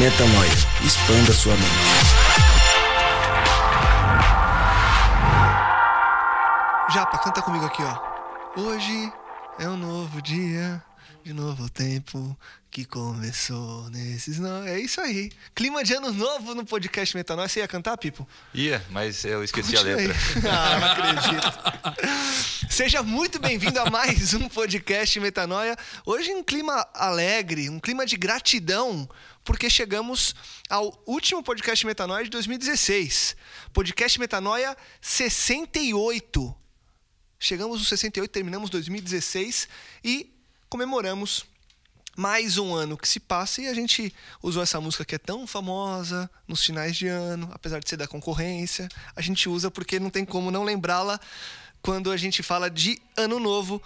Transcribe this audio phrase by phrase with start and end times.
[0.00, 0.50] Metanoia.
[0.82, 1.68] Expanda sua mente.
[6.90, 8.00] Japa, canta comigo aqui, ó.
[8.58, 9.12] Hoje
[9.58, 10.82] é um novo dia,
[11.22, 12.34] de novo tempo
[12.70, 14.38] que começou nesses.
[14.38, 15.30] Não, é isso aí.
[15.54, 17.46] Clima de ano novo no podcast Metanoia.
[17.46, 18.26] Você ia cantar, Pipo?
[18.54, 20.06] Ia, mas eu esqueci a Continua aí.
[20.06, 20.22] letra.
[20.50, 22.70] ah, não acredito.
[22.70, 25.76] Seja muito bem-vindo a mais um podcast Metanoia.
[26.06, 29.08] Hoje um clima alegre, um clima de gratidão,
[29.44, 30.34] porque chegamos
[30.68, 33.36] ao último podcast Metanoia de 2016.
[33.72, 36.54] Podcast Metanoia 68.
[37.38, 39.68] Chegamos no 68, terminamos 2016
[40.04, 40.30] e
[40.68, 41.46] comemoramos
[42.16, 45.46] mais um ano que se passa e a gente usou essa música que é tão
[45.46, 50.10] famosa nos finais de ano, apesar de ser da concorrência, a gente usa porque não
[50.10, 51.18] tem como não lembrá-la
[51.80, 53.82] quando a gente fala de ano novo.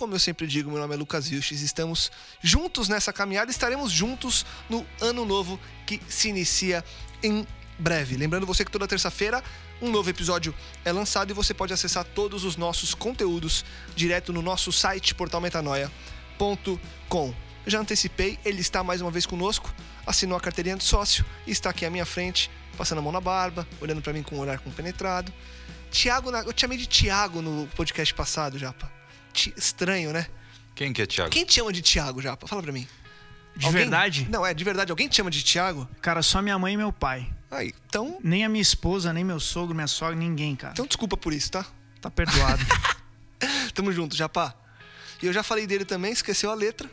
[0.00, 4.46] Como eu sempre digo, meu nome é Lucas Vilches, estamos juntos nessa caminhada, estaremos juntos
[4.66, 6.82] no ano novo que se inicia
[7.22, 7.46] em
[7.78, 8.16] breve.
[8.16, 9.44] Lembrando você que toda terça-feira
[9.78, 10.54] um novo episódio
[10.86, 13.62] é lançado e você pode acessar todos os nossos conteúdos
[13.94, 17.34] direto no nosso site portalmetanoia.com.
[17.66, 19.70] Já antecipei, ele está mais uma vez conosco,
[20.06, 23.20] assinou a carteirinha de sócio e está aqui à minha frente, passando a mão na
[23.20, 25.30] barba, olhando para mim com um olhar compenetrado.
[25.90, 28.99] Tiago, eu te chamei de Tiago no podcast passado, Japa.
[29.32, 30.26] Ti- Estranho, né?
[30.74, 31.30] Quem que é Thiago?
[31.30, 32.46] Quem te chama de Tiago, Japa?
[32.46, 32.86] Fala pra mim.
[33.56, 33.82] De Alguém?
[33.82, 34.26] verdade?
[34.30, 34.90] Não, é de verdade.
[34.92, 35.86] Alguém te chama de Tiago?
[36.00, 37.28] Cara, só minha mãe e meu pai.
[37.50, 40.72] Aí, então, Nem a minha esposa, nem meu sogro, minha sogra, ninguém, cara.
[40.72, 41.66] então desculpa por isso, tá?
[42.00, 42.64] Tá perdoado.
[43.74, 44.54] Tamo junto, Japa.
[45.22, 46.88] E eu já falei dele também, esqueceu a letra.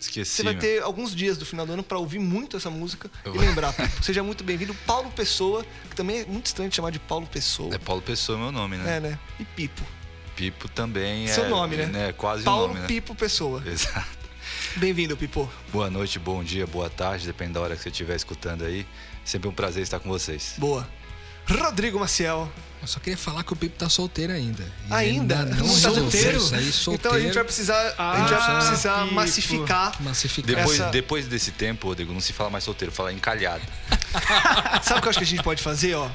[0.00, 0.30] Esqueci.
[0.32, 0.60] Você vai meu.
[0.60, 3.46] ter alguns dias do final do ano pra ouvir muito essa música Eu e vou.
[3.46, 3.72] lembrar.
[4.02, 4.74] Seja muito bem-vindo.
[4.86, 7.74] Paulo Pessoa, que também é muito estranho de chamar de Paulo Pessoa.
[7.74, 8.96] É Paulo Pessoa meu nome, né?
[8.96, 9.18] É, né?
[9.40, 9.82] E Pipo.
[10.36, 11.32] Pipo também é.
[11.32, 12.08] Seu nome, né?
[12.08, 12.86] É quase Paulo o nome, né?
[12.86, 13.62] Pipo Pessoa.
[13.66, 14.22] Exato.
[14.76, 15.50] Bem-vindo, Pipo.
[15.72, 18.86] Boa noite, bom dia, boa tarde, depende da hora que você estiver escutando aí.
[19.24, 20.54] Sempre um prazer estar com vocês.
[20.58, 20.88] Boa.
[21.46, 22.50] Rodrigo Maciel.
[22.80, 24.64] Eu só queria falar que o Pipo tá solteiro ainda.
[24.90, 25.44] E Ainda?
[25.44, 26.40] não Tá resolveu solteiro?
[26.40, 26.94] Solteiro.
[26.94, 29.14] Então a gente vai precisar, a gente vai Ah, precisar Pipo.
[29.14, 30.02] massificar.
[30.02, 30.56] massificar.
[30.56, 33.62] Depois, Essa- depois desse tempo, Rodrigo, não se fala mais solteiro, fala encalhado.
[34.82, 36.08] Sabe o que eu acho que a gente pode fazer, ó?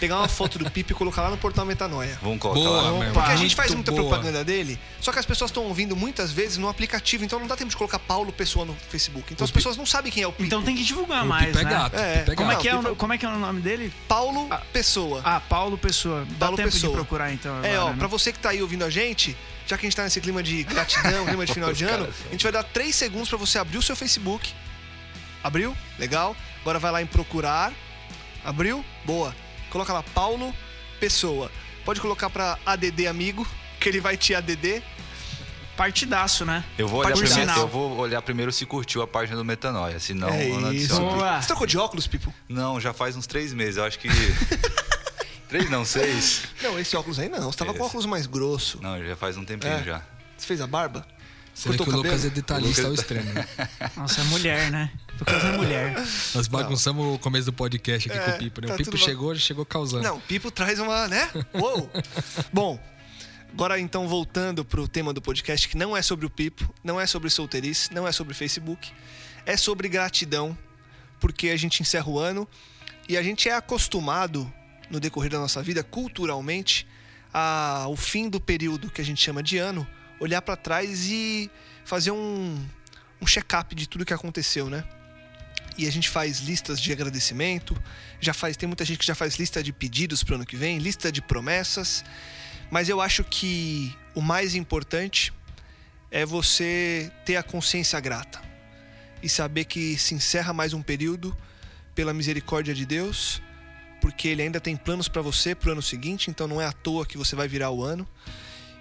[0.00, 2.18] Pegar uma foto do Pipo e colocar lá no portal Metanoia.
[2.22, 2.98] Vamos colocar Boa, lá.
[2.98, 3.12] meu.
[3.12, 4.02] Porque a gente faz muita boa.
[4.02, 7.56] propaganda dele, só que as pessoas estão ouvindo muitas vezes no aplicativo, então não dá
[7.56, 9.32] tempo de colocar Paulo Pessoa no Facebook.
[9.32, 10.44] Então as pessoas não sabem quem é o Pipo.
[10.44, 11.70] então tem que divulgar O mais, Pipo é né?
[11.70, 11.96] gato.
[11.96, 12.12] É.
[12.12, 13.92] o Pipo é Como é, que é o, como é que é o nome dele?
[14.06, 15.22] Paulo Pessoa.
[15.24, 16.26] Ah, Paulo Pessoa.
[16.32, 16.90] Dá Paulo tempo Pessoa.
[16.90, 17.64] de procurar, então.
[17.64, 17.98] é, ó, agora, né?
[17.98, 19.34] pra você que tá aí ouvindo a gente,
[19.66, 22.30] já que a gente tá nesse clima de gratidão, clima de final de ano, a
[22.32, 24.52] gente vai dar três segundos pra você abrir o seu Facebook.
[25.42, 25.74] Abriu?
[25.98, 26.36] Legal.
[26.60, 27.72] Agora vai lá em procurar.
[28.44, 28.84] Abriu?
[29.04, 29.34] Boa.
[29.76, 30.54] Coloca lá Paulo
[30.98, 31.52] Pessoa.
[31.84, 33.46] Pode colocar pra ADD amigo,
[33.78, 34.82] que ele vai te ADD.
[35.76, 36.64] Partidaço, né?
[36.78, 40.30] Eu vou, olhar primeiro, eu vou olhar primeiro se curtiu a página do Metanoia, senão
[40.30, 40.94] É não isso.
[40.94, 41.10] adiciono.
[41.10, 41.42] Boa.
[41.42, 42.32] Você trocou de óculos, Pipo?
[42.48, 44.08] Não, já faz uns três meses, eu acho que.
[45.46, 46.44] três não, seis.
[46.62, 47.52] Não, esse óculos aí não.
[47.52, 47.86] Você tava com Esse.
[47.88, 48.80] óculos mais grosso.
[48.80, 49.82] Não, já faz um tempinho É.
[49.84, 50.02] já.
[50.38, 51.06] Você fez a barba?
[51.54, 53.32] Você vê que Cortou o o Lucas é detalhista O ao Lucas- extremo.
[53.34, 53.46] né?
[53.94, 54.90] Nossa, é mulher, né?
[55.18, 55.94] Lucas é mulher.
[56.34, 58.68] Nós bagunçamos o começo do podcast aqui É, com o Pipo, né?
[58.68, 60.02] tá o Pipo chegou, já chegou causando.
[60.02, 61.30] Não, Pipo traz uma, né?
[61.54, 61.90] Uou!
[62.52, 62.78] Bom,
[63.52, 67.06] agora então voltando pro tema do podcast, que não é sobre o Pipo, não é
[67.06, 68.92] sobre solteirice, não é sobre Facebook,
[69.46, 70.56] é sobre gratidão,
[71.18, 72.46] porque a gente encerra o ano
[73.08, 74.52] e a gente é acostumado
[74.90, 76.86] no decorrer da nossa vida, culturalmente,
[77.32, 79.86] ao fim do período que a gente chama de ano,
[80.20, 81.50] olhar pra trás e
[81.84, 82.64] fazer um,
[83.20, 84.84] um check-up de tudo que aconteceu, né?
[85.76, 87.76] E a gente faz listas de agradecimento,
[88.20, 90.56] já faz, tem muita gente que já faz lista de pedidos para o ano que
[90.56, 92.04] vem, lista de promessas,
[92.70, 95.32] mas eu acho que o mais importante
[96.10, 98.40] é você ter a consciência grata
[99.22, 101.36] e saber que se encerra mais um período
[101.94, 103.42] pela misericórdia de Deus,
[104.00, 107.06] porque ele ainda tem planos para você pro ano seguinte, então não é à toa
[107.06, 108.06] que você vai virar o ano.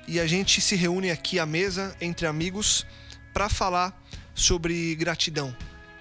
[0.07, 2.85] E a gente se reúne aqui à mesa entre amigos
[3.33, 3.99] para falar
[4.35, 5.55] sobre gratidão,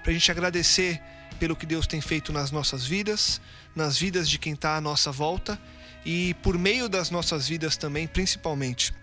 [0.04, 1.00] pra gente agradecer
[1.40, 3.40] pelo que Deus tem feito nas nossas vidas,
[3.74, 5.58] nas vidas de quem está à nossa volta
[6.04, 8.94] e por meio das nossas vidas também, principalmente.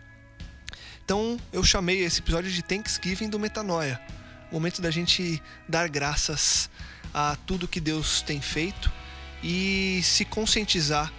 [1.04, 4.00] Então eu chamei esse episódio de Thanksgiving do Metanoia.
[4.52, 6.70] Momento da gente dar graças
[7.14, 8.92] a tudo que Deus tem feito
[9.44, 11.12] e se conscientizar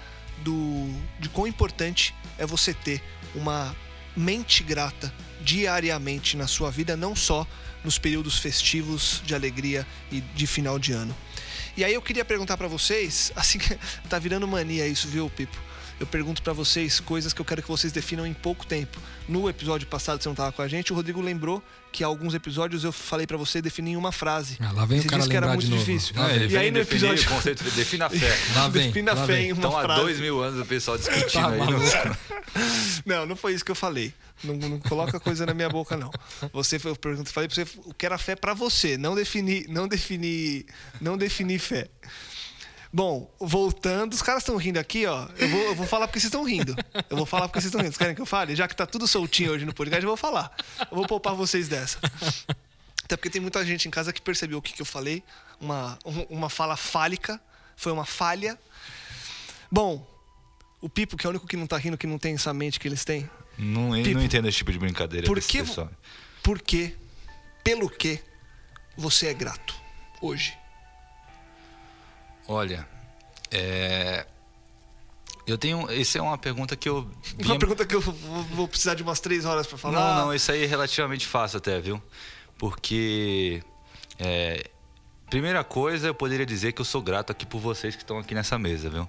[0.45, 0.89] do,
[1.19, 3.03] de quão importante é você ter
[3.35, 3.75] uma
[4.17, 7.47] mente grata diariamente na sua vida, não só
[7.85, 11.17] nos períodos festivos de alegria e de final de ano.
[11.77, 13.59] E aí eu queria perguntar para vocês, assim,
[14.09, 15.57] tá virando mania isso, viu, Pipo?
[16.01, 18.99] Eu pergunto para vocês coisas que eu quero que vocês definam em pouco tempo.
[19.29, 21.63] No episódio passado, você não tava com a gente, o Rodrigo lembrou
[21.93, 24.57] que alguns episódios eu falei para você definir em uma frase.
[24.61, 26.15] Ah, lá vem E o você cara disse que era muito difícil.
[26.19, 28.37] Ah, E aí no episódio- o conceito de defina a fé.
[28.57, 28.87] Lá vem.
[28.89, 29.49] Defina lá a fé vem.
[29.49, 30.01] em uma Então há frase.
[30.01, 31.59] dois mil anos o pessoal discutindo Tá aí.
[31.59, 31.85] maluco.
[33.07, 34.13] Não, não foi isso que eu falei.
[34.45, 36.11] Não, não coloca coisa na minha boca, não.
[36.53, 39.67] Você foi, eu pergunto, falei pra você o que era fé pra você, não definir,
[39.69, 40.67] não definir,
[41.01, 41.89] não definir fé.
[42.93, 45.27] Bom, voltando, os caras estão rindo aqui, ó.
[45.39, 46.77] Eu vou, eu vou falar porque vocês estão rindo.
[47.09, 47.91] Eu vou falar porque vocês estão rindo.
[47.93, 48.55] Vocês querem que eu fale?
[48.55, 50.55] Já que tá tudo soltinho hoje no podcast, eu vou falar.
[50.91, 51.99] Eu vou poupar vocês dessa.
[53.03, 55.23] Até porque tem muita gente em casa que percebeu o que, que eu falei.
[55.59, 57.41] Uma, um- uma fala fálica.
[57.77, 58.59] Foi uma falha.
[59.71, 60.07] Bom,
[60.81, 62.79] o Pipo, que é o único que não tá rindo, que não tem essa mente
[62.79, 63.29] que eles têm.
[63.57, 64.19] Não, Pipo.
[64.19, 65.63] não entendo esse tipo de brincadeira Por que-.
[66.43, 66.95] Por quê?
[67.65, 68.21] Pelo que
[68.97, 69.75] você é grato
[70.21, 70.55] hoje?
[72.53, 72.87] Olha,
[73.51, 74.27] é...
[75.47, 75.91] Eu tenho...
[75.91, 77.09] Essa é uma pergunta que eu...
[77.45, 79.99] Uma pergunta que eu vou precisar de umas três horas pra falar.
[80.17, 82.01] Não, não, isso aí é relativamente fácil até, viu?
[82.59, 83.63] Porque...
[84.19, 84.69] é,
[85.29, 88.35] Primeira coisa, eu poderia dizer que eu sou grato aqui por vocês que estão aqui
[88.35, 89.09] nessa mesa, viu?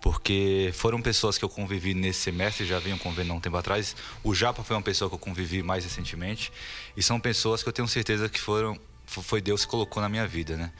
[0.00, 3.96] Porque foram pessoas que eu convivi nesse semestre, já vinham convivendo há um tempo atrás.
[4.22, 6.52] O Japa foi uma pessoa que eu convivi mais recentemente.
[6.94, 10.08] E são pessoas que eu tenho certeza que foram fo- foi Deus que colocou na
[10.10, 10.70] minha vida, né?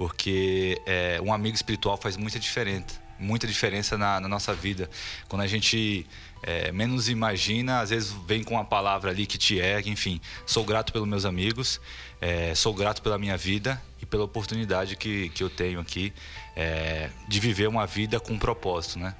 [0.00, 4.88] Porque é, um amigo espiritual faz muita diferença, muita diferença na, na nossa vida.
[5.28, 6.06] Quando a gente
[6.42, 10.18] é, menos imagina, às vezes vem com uma palavra ali que te ergue, enfim.
[10.46, 11.78] Sou grato pelos meus amigos,
[12.18, 16.14] é, sou grato pela minha vida e pela oportunidade que, que eu tenho aqui
[16.56, 19.14] é, de viver uma vida com propósito, né?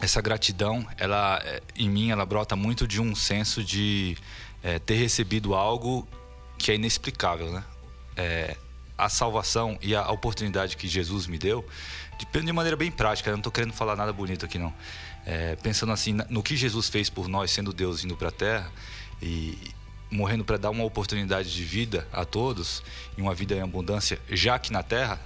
[0.00, 4.16] essa gratidão, ela é, em mim, ela brota muito de um senso de
[4.62, 6.08] é, ter recebido algo
[6.56, 7.62] que é inexplicável, né?
[8.96, 11.66] A salvação e a oportunidade que Jesus me deu,
[12.18, 14.72] de, de maneira bem prática, eu não estou querendo falar nada bonito aqui não.
[15.24, 18.70] É, pensando assim no que Jesus fez por nós, sendo Deus indo para a Terra
[19.20, 19.58] e
[20.10, 22.82] morrendo para dar uma oportunidade de vida a todos
[23.18, 25.20] e uma vida em abundância já aqui na Terra,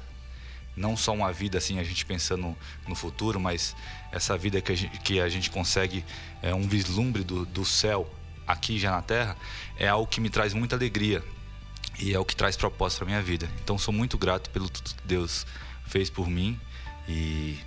[0.76, 2.56] não só uma vida assim a gente pensando
[2.88, 3.76] no futuro, mas
[4.10, 6.04] essa vida que a gente, que a gente consegue
[6.42, 8.10] é, um vislumbre do, do céu
[8.46, 9.36] aqui já na Terra
[9.76, 11.22] é algo que me traz muita alegria
[12.00, 13.48] e é o que traz propósito para minha vida.
[13.62, 15.46] Então sou muito grato pelo tudo que Deus
[15.86, 16.58] fez por mim
[17.08, 17.58] e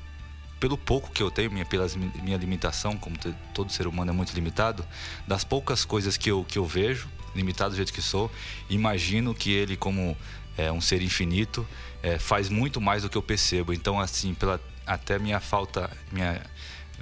[0.59, 1.87] pelo pouco que eu tenho, minha, pela
[2.23, 3.17] minha limitação, como
[3.53, 4.85] todo ser humano é muito limitado,
[5.27, 8.31] das poucas coisas que eu, que eu vejo, limitado do jeito que sou,
[8.69, 10.15] imagino que ele, como
[10.57, 11.67] é, um ser infinito,
[12.01, 13.73] é, faz muito mais do que eu percebo.
[13.73, 16.41] Então, assim, pela até minha falta, minha,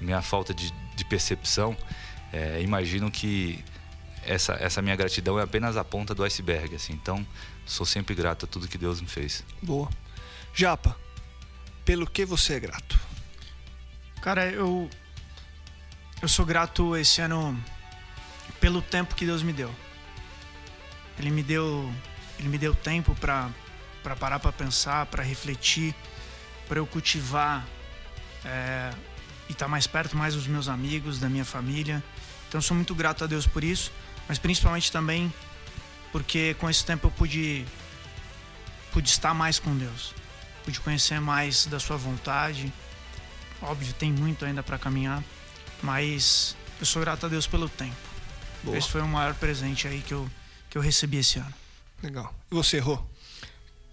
[0.02, 1.78] minha falta de, de percepção,
[2.34, 3.64] é, imagino que
[4.26, 6.76] essa, essa minha gratidão é apenas a ponta do iceberg.
[6.76, 6.94] Assim.
[6.94, 7.26] Então,
[7.66, 9.44] sou sempre grato a tudo que Deus me fez.
[9.62, 9.90] Boa.
[10.54, 10.98] Japa,
[11.86, 13.00] pelo que você é grato?
[14.22, 14.90] Cara, eu.
[16.22, 17.60] Eu sou grato esse ano
[18.60, 19.74] pelo tempo que Deus me deu.
[21.18, 21.92] Ele me deu.
[22.38, 23.50] Ele me deu tempo pra
[24.02, 25.94] pra parar pra pensar, pra refletir,
[26.68, 27.66] pra eu cultivar
[28.44, 28.92] é,
[29.48, 32.04] e estar mais perto mais dos meus amigos, da minha família.
[32.48, 33.92] Então eu sou muito grato a Deus por isso,
[34.28, 35.32] mas principalmente também
[36.12, 37.66] porque com esse tempo eu pude
[38.92, 40.14] pude estar mais com Deus,
[40.66, 42.72] pude conhecer mais da sua vontade.
[43.62, 45.24] Óbvio, tem muito ainda para caminhar,
[45.82, 47.96] mas eu sou grato a Deus pelo tempo.
[48.64, 48.78] Boa.
[48.78, 50.30] Esse foi o maior presente aí que eu,
[50.70, 51.54] que eu recebi esse ano.
[52.04, 52.34] Legal.
[52.52, 53.08] E você errou?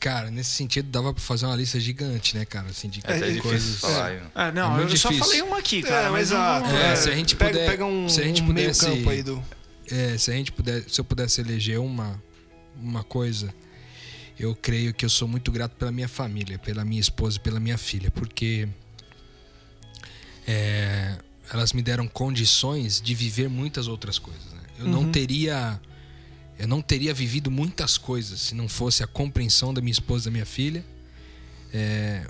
[0.00, 2.68] Cara, nesse sentido dava pra fazer uma lista gigante, né, cara?
[2.68, 3.80] Assim, de É, difícil coisas.
[3.80, 4.14] falar.
[4.14, 4.20] hein?
[4.34, 5.18] Ah, não, É eu só difícil.
[5.18, 6.10] falei uma aqui, cara.
[6.10, 6.66] mas não exato.
[6.66, 8.86] vamos- É, se a gente pega, puder- pega um, se a gente um meio pudesse-
[8.86, 9.44] campo aí do.
[9.90, 12.22] É, se a gente puder, se eu pudesse eleger uma,
[12.76, 13.54] uma coisa,
[14.38, 17.58] eu creio que eu sou muito grato pela minha família, pela minha esposa e pela
[17.58, 18.68] minha filha, porque
[20.46, 21.18] é,
[21.52, 24.52] elas me deram condições de viver muitas outras coisas.
[24.52, 24.62] né?
[24.78, 25.80] Eu não teria,
[26.58, 30.26] eu não teria vivido muitas coisas se não fosse a compreensão da minha esposa e
[30.26, 30.84] da minha filha.
[31.72, 32.26] É,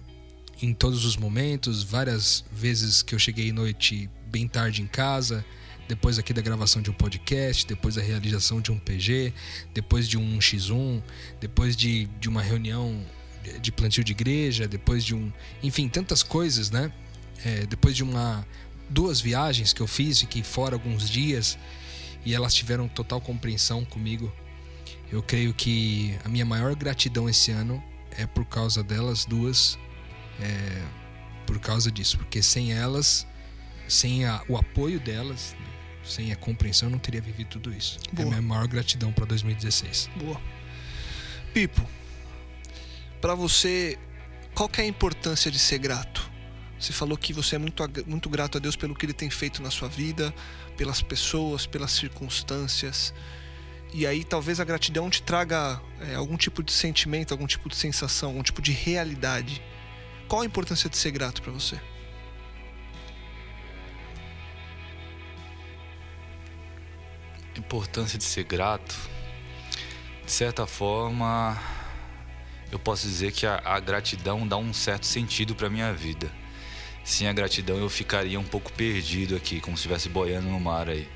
[0.60, 5.44] em todos os momentos, várias vezes que eu cheguei noite bem tarde em casa,
[5.88, 9.32] depois aqui da gravação de um podcast, depois da realização de um PG,
[9.72, 11.02] depois de um X1,
[11.40, 13.02] depois de, de uma reunião
[13.60, 15.32] de plantio de igreja, depois de um.
[15.62, 16.92] Enfim, tantas coisas, né?
[17.44, 18.46] É, depois de uma.
[18.90, 21.58] Duas viagens que eu fiz, fiquei fora alguns dias
[22.24, 24.32] e elas tiveram total compreensão comigo.
[25.10, 29.78] Eu creio que a minha maior gratidão esse ano é por causa delas duas,
[30.40, 30.82] é,
[31.46, 33.26] por causa disso, porque sem elas,
[33.86, 35.54] sem a, o apoio delas,
[36.08, 37.98] sem a compreensão, eu não teria vivido tudo isso.
[38.12, 38.24] Boa.
[38.24, 40.10] É a minha maior gratidão para 2016.
[40.16, 40.40] Boa.
[41.52, 41.86] Pipo,
[43.20, 43.98] para você,
[44.54, 46.28] qual é a importância de ser grato?
[46.78, 49.62] Você falou que você é muito, muito grato a Deus pelo que Ele tem feito
[49.62, 50.32] na sua vida,
[50.76, 53.12] pelas pessoas, pelas circunstâncias.
[53.92, 57.74] E aí talvez a gratidão te traga é, algum tipo de sentimento, algum tipo de
[57.74, 59.60] sensação, algum tipo de realidade.
[60.28, 61.80] Qual a importância de ser grato para você?
[67.58, 68.94] Importância de ser grato,
[70.24, 71.58] de certa forma,
[72.70, 76.30] eu posso dizer que a, a gratidão dá um certo sentido para minha vida.
[77.02, 80.88] Sem a gratidão eu ficaria um pouco perdido aqui, como se estivesse boiando no mar
[80.88, 81.08] aí.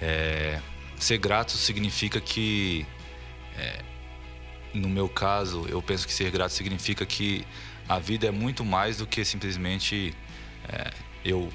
[0.00, 0.60] É,
[0.98, 2.86] ser grato significa que,
[3.56, 3.80] é,
[4.74, 7.46] no meu caso, eu penso que ser grato significa que
[7.88, 10.14] a vida é muito mais do que simplesmente
[10.68, 10.90] é,
[11.24, 11.50] eu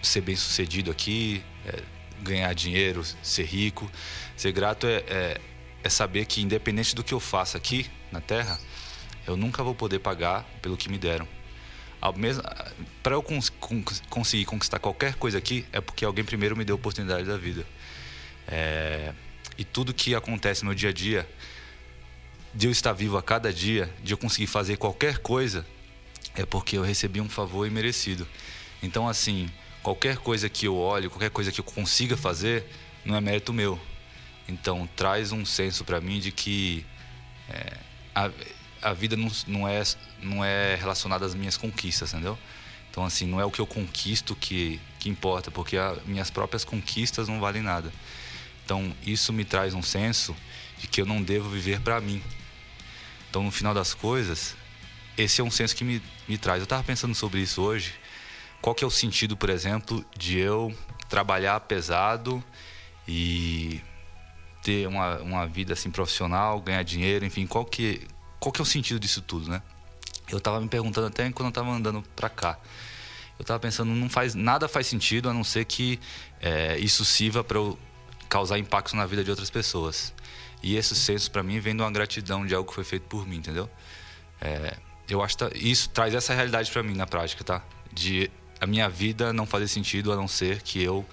[0.00, 1.82] ser bem sucedido aqui, é,
[2.22, 3.90] ganhar dinheiro, ser rico.
[4.36, 5.40] Ser grato é, é,
[5.84, 8.58] é saber que, independente do que eu faça aqui na Terra,
[9.26, 11.28] eu nunca vou poder pagar pelo que me deram.
[13.02, 13.52] Para eu cons
[14.10, 17.64] conseguir conquistar qualquer coisa aqui, é porque alguém primeiro me deu a oportunidade da vida.
[18.48, 19.12] É,
[19.56, 21.28] e tudo que acontece no dia a dia,
[22.52, 25.64] de eu estar vivo a cada dia, de eu conseguir fazer qualquer coisa,
[26.34, 28.26] é porque eu recebi um favor imerecido.
[28.82, 29.48] Então, assim,
[29.82, 32.64] qualquer coisa que eu olhe, qualquer coisa que eu consiga fazer,
[33.04, 33.78] não é mérito meu.
[34.48, 36.86] Então traz um senso para mim de que
[37.48, 37.76] é,
[38.14, 38.30] a,
[38.82, 39.82] a vida não, não, é,
[40.22, 42.38] não é relacionada às minhas conquistas, entendeu?
[42.90, 46.64] Então assim, não é o que eu conquisto que, que importa, porque as minhas próprias
[46.64, 47.92] conquistas não valem nada.
[48.64, 50.36] Então isso me traz um senso
[50.78, 52.22] de que eu não devo viver para mim.
[53.30, 54.54] Então no final das coisas,
[55.16, 56.58] esse é um senso que me, me traz.
[56.58, 57.94] Eu estava pensando sobre isso hoje
[58.62, 60.72] qual que é o sentido, por exemplo, de eu
[61.08, 62.42] trabalhar pesado
[63.06, 63.82] e
[64.62, 68.06] ter uma, uma vida assim profissional, ganhar dinheiro, enfim, qual que,
[68.38, 69.60] qual que é o sentido disso tudo, né?
[70.30, 72.58] Eu estava me perguntando até quando eu estava andando para cá.
[73.36, 75.98] Eu estava pensando, não faz nada faz sentido a não ser que
[76.40, 77.76] é, isso sirva para eu
[78.28, 80.14] causar impacto na vida de outras pessoas.
[80.62, 83.26] E esse senso para mim vem de uma gratidão de algo que foi feito por
[83.26, 83.68] mim, entendeu?
[84.40, 84.76] É,
[85.08, 87.62] eu acho que tá, isso traz essa realidade para mim na prática, tá?
[87.92, 88.30] De
[88.62, 91.04] a minha vida não fazer sentido a não ser que eu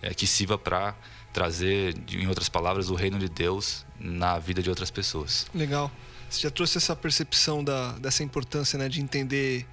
[0.00, 0.96] é, que sirva para
[1.30, 5.46] trazer, em outras palavras, o reino de Deus na vida de outras pessoas.
[5.54, 5.92] Legal.
[6.30, 9.66] Você já trouxe essa percepção da, dessa importância né, de entender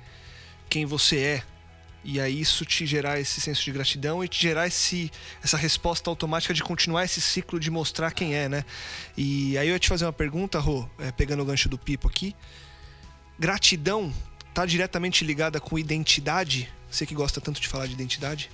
[0.70, 1.44] quem você é
[2.04, 5.10] e aí isso te gerar esse senso de gratidão e te gerar esse,
[5.42, 8.66] essa resposta automática de continuar esse ciclo de mostrar quem é, né?
[9.16, 12.10] E aí eu ia te fazer uma pergunta, Rô, é, pegando o gancho do Pipo
[12.10, 12.36] aqui.
[13.40, 14.14] Gratidão
[14.50, 16.70] está diretamente ligada com identidade?
[16.94, 18.52] Você que gosta tanto de falar de identidade?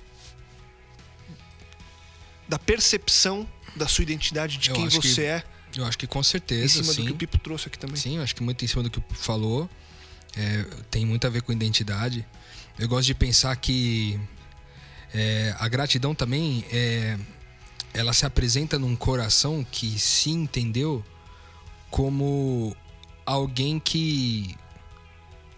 [2.48, 5.44] Da percepção da sua identidade, de eu quem você que, é.
[5.76, 6.64] Eu acho que com certeza.
[6.64, 7.02] Em cima sim.
[7.02, 7.96] do que o Pipo trouxe aqui também.
[7.96, 9.68] Sim, eu acho que muito em cima do que o Pipo falou.
[10.34, 12.26] É, tem muito a ver com identidade.
[12.78, 14.18] Eu gosto de pensar que
[15.12, 17.18] é, a gratidão também é,
[17.92, 21.04] ela se apresenta num coração que se entendeu
[21.90, 22.74] como
[23.26, 24.56] alguém que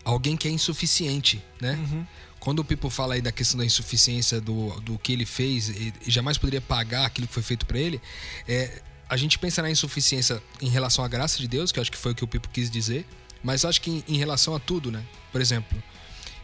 [0.05, 1.75] alguém que é insuficiente, né?
[1.75, 2.07] Uhum.
[2.43, 5.95] Quando o Pipo fala aí da questão da insuficiência do, do que ele fez e
[6.09, 8.03] jamais poderia pagar aquilo que foi feito para ele,
[8.49, 11.93] é, a gente pensa na insuficiência em relação à graça de Deus, que eu acho
[11.93, 13.07] que foi o que o Pipo quis dizer,
[13.45, 15.05] mas acho que em, em relação a tudo, né?
[15.31, 15.81] Por exemplo,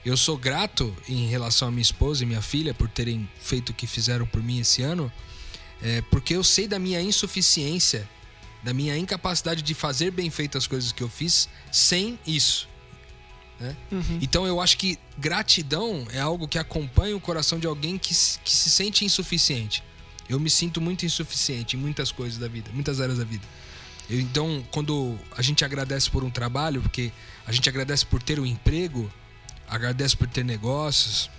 [0.06, 3.74] eu sou grato em relação a minha esposa e minha filha por terem feito o
[3.74, 5.12] que fizeram por mim esse ano,
[5.82, 8.08] é, porque eu sei da minha insuficiência,
[8.62, 12.67] da minha incapacidade de fazer bem feitas as coisas que eu fiz sem isso.
[13.60, 13.76] Né?
[13.90, 14.18] Uhum.
[14.20, 18.54] Então eu acho que gratidão é algo que acompanha o coração de alguém que, que
[18.54, 19.82] se sente insuficiente.
[20.28, 23.44] Eu me sinto muito insuficiente em muitas coisas da vida, muitas áreas da vida.
[24.08, 27.12] Eu, então, quando a gente agradece por um trabalho, porque
[27.46, 29.10] a gente agradece por ter um emprego,
[29.66, 31.30] agradece por ter negócios,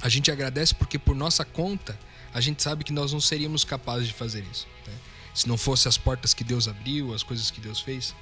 [0.00, 1.98] a gente agradece porque por nossa conta
[2.34, 4.66] a gente sabe que nós não seríamos capazes de fazer isso.
[4.86, 4.94] Né?
[5.34, 8.14] Se não fosse as portas que Deus abriu, as coisas que Deus fez.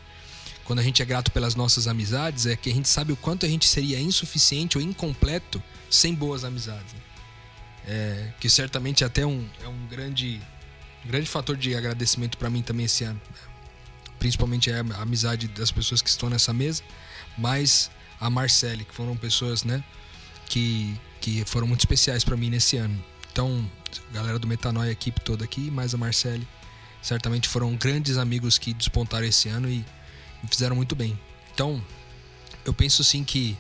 [0.70, 3.44] Quando a gente é grato pelas nossas amizades, é que a gente sabe o quanto
[3.44, 5.60] a gente seria insuficiente ou incompleto
[5.90, 6.92] sem boas amizades.
[6.92, 7.00] Né?
[7.88, 10.40] É, que certamente é até um, é um grande,
[11.04, 13.20] grande fator de agradecimento para mim também esse ano.
[14.20, 16.84] Principalmente é a amizade das pessoas que estão nessa mesa,
[17.36, 19.82] mas a Marcele, que foram pessoas né,
[20.46, 23.04] que, que foram muito especiais para mim nesse ano.
[23.32, 23.68] Então,
[24.12, 26.46] galera do Metanoia, a equipe toda aqui, mais a Marcele,
[27.02, 29.84] certamente foram grandes amigos que despontaram esse ano e
[30.48, 31.18] fizeram muito bem.
[31.52, 31.82] Então,
[32.64, 33.56] eu penso sim que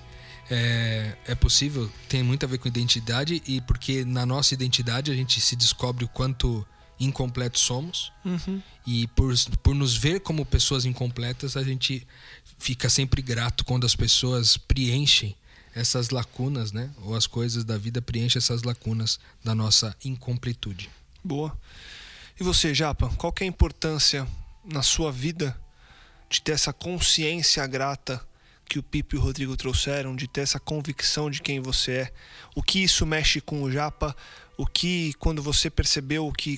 [0.50, 5.14] é, é, possível, tem muito a ver com identidade e porque na nossa identidade a
[5.14, 6.66] gente se descobre o quanto
[6.98, 8.60] incompletos somos uhum.
[8.86, 9.32] e por,
[9.62, 12.06] por nos ver como pessoas incompletas a gente
[12.58, 15.34] fica sempre grato quando as pessoas preenchem
[15.74, 16.90] essas lacunas, né?
[17.02, 20.90] Ou as coisas da vida preenchem essas lacunas da nossa incompletude.
[21.22, 21.56] Boa.
[22.38, 24.26] E você, Japa, qual é a importância
[24.64, 25.58] na sua vida
[26.30, 28.24] de ter essa consciência grata
[28.64, 32.12] que o Pipo e o Rodrigo trouxeram, de ter essa convicção de quem você é.
[32.54, 34.16] O que isso mexe com o Japa?
[34.56, 36.56] O que, quando você percebeu que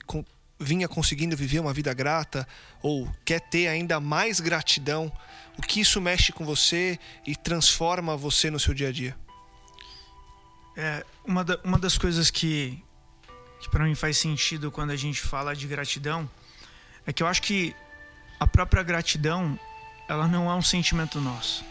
[0.60, 2.46] vinha conseguindo viver uma vida grata
[2.82, 5.10] ou quer ter ainda mais gratidão,
[5.56, 9.16] o que isso mexe com você e transforma você no seu dia a dia?
[10.76, 12.82] É, uma, da, uma das coisas que,
[13.58, 16.28] que para mim faz sentido quando a gente fala de gratidão
[17.06, 17.74] é que eu acho que
[18.42, 19.56] a própria gratidão,
[20.08, 21.64] ela não é um sentimento nosso.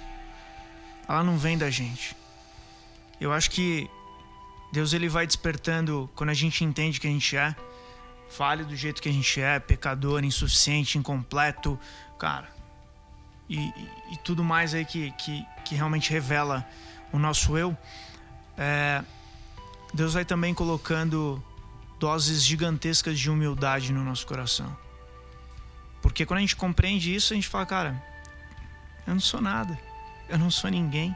[1.05, 2.15] Ela não vem da gente.
[3.19, 3.89] Eu acho que
[4.71, 7.53] Deus ele vai despertando quando a gente entende que a gente é
[8.29, 11.77] falho do jeito que a gente é, pecador, insuficiente, incompleto,
[12.17, 12.47] cara.
[13.49, 16.65] E, e, e tudo mais aí que, que, que, realmente revela
[17.11, 17.77] o nosso eu.
[18.57, 19.03] É,
[19.93, 21.43] Deus vai também colocando
[21.99, 24.73] doses gigantescas de humildade no nosso coração.
[26.01, 28.03] Porque quando a gente compreende isso, a gente fala, cara,
[29.05, 29.77] eu não sou nada,
[30.27, 31.15] eu não sou ninguém.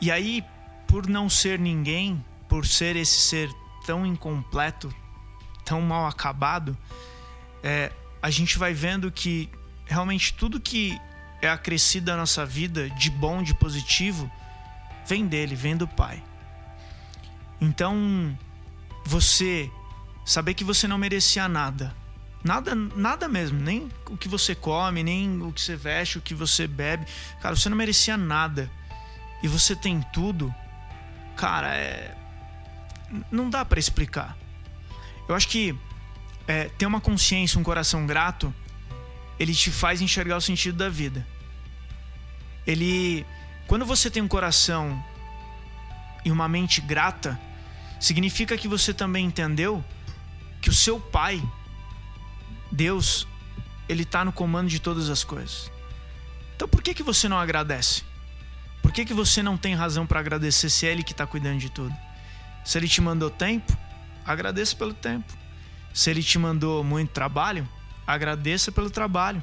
[0.00, 0.44] E aí,
[0.86, 3.50] por não ser ninguém, por ser esse ser
[3.84, 4.94] tão incompleto,
[5.64, 6.76] tão mal acabado,
[7.62, 7.90] é,
[8.22, 9.50] a gente vai vendo que
[9.86, 11.00] realmente tudo que
[11.42, 14.30] é acrescido da nossa vida, de bom, de positivo,
[15.06, 16.22] vem dele, vem do Pai.
[17.60, 18.36] Então,
[19.04, 19.70] você
[20.24, 21.94] saber que você não merecia nada,
[22.44, 26.34] Nada, nada mesmo, nem o que você come, nem o que você veste, o que
[26.34, 27.06] você bebe.
[27.40, 28.70] Cara, você não merecia nada.
[29.42, 30.54] E você tem tudo.
[31.36, 32.14] Cara, é.
[33.30, 34.36] Não dá para explicar.
[35.26, 35.74] Eu acho que
[36.46, 38.54] é, ter uma consciência, um coração grato,
[39.38, 41.26] ele te faz enxergar o sentido da vida.
[42.66, 43.24] Ele.
[43.66, 45.02] Quando você tem um coração
[46.22, 47.40] e uma mente grata,
[47.98, 49.82] significa que você também entendeu
[50.60, 51.42] que o seu pai
[52.70, 53.26] Deus,
[53.88, 55.70] ele está no comando de todas as coisas.
[56.56, 58.02] Então por que, que você não agradece?
[58.82, 61.58] Por que, que você não tem razão para agradecer se é Ele que está cuidando
[61.58, 61.94] de tudo?
[62.64, 63.76] Se Ele te mandou tempo,
[64.24, 65.32] agradeça pelo tempo.
[65.92, 67.68] Se Ele te mandou muito trabalho,
[68.06, 69.42] agradeça pelo trabalho.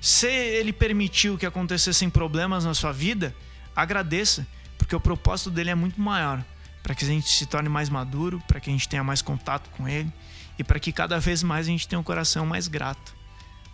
[0.00, 3.34] Se Ele permitiu que acontecessem problemas na sua vida,
[3.74, 4.46] agradeça,
[4.76, 6.44] porque o propósito dele é muito maior
[6.82, 9.70] para que a gente se torne mais maduro, para que a gente tenha mais contato
[9.70, 10.12] com Ele
[10.58, 13.14] e para que cada vez mais a gente tenha um coração mais grato.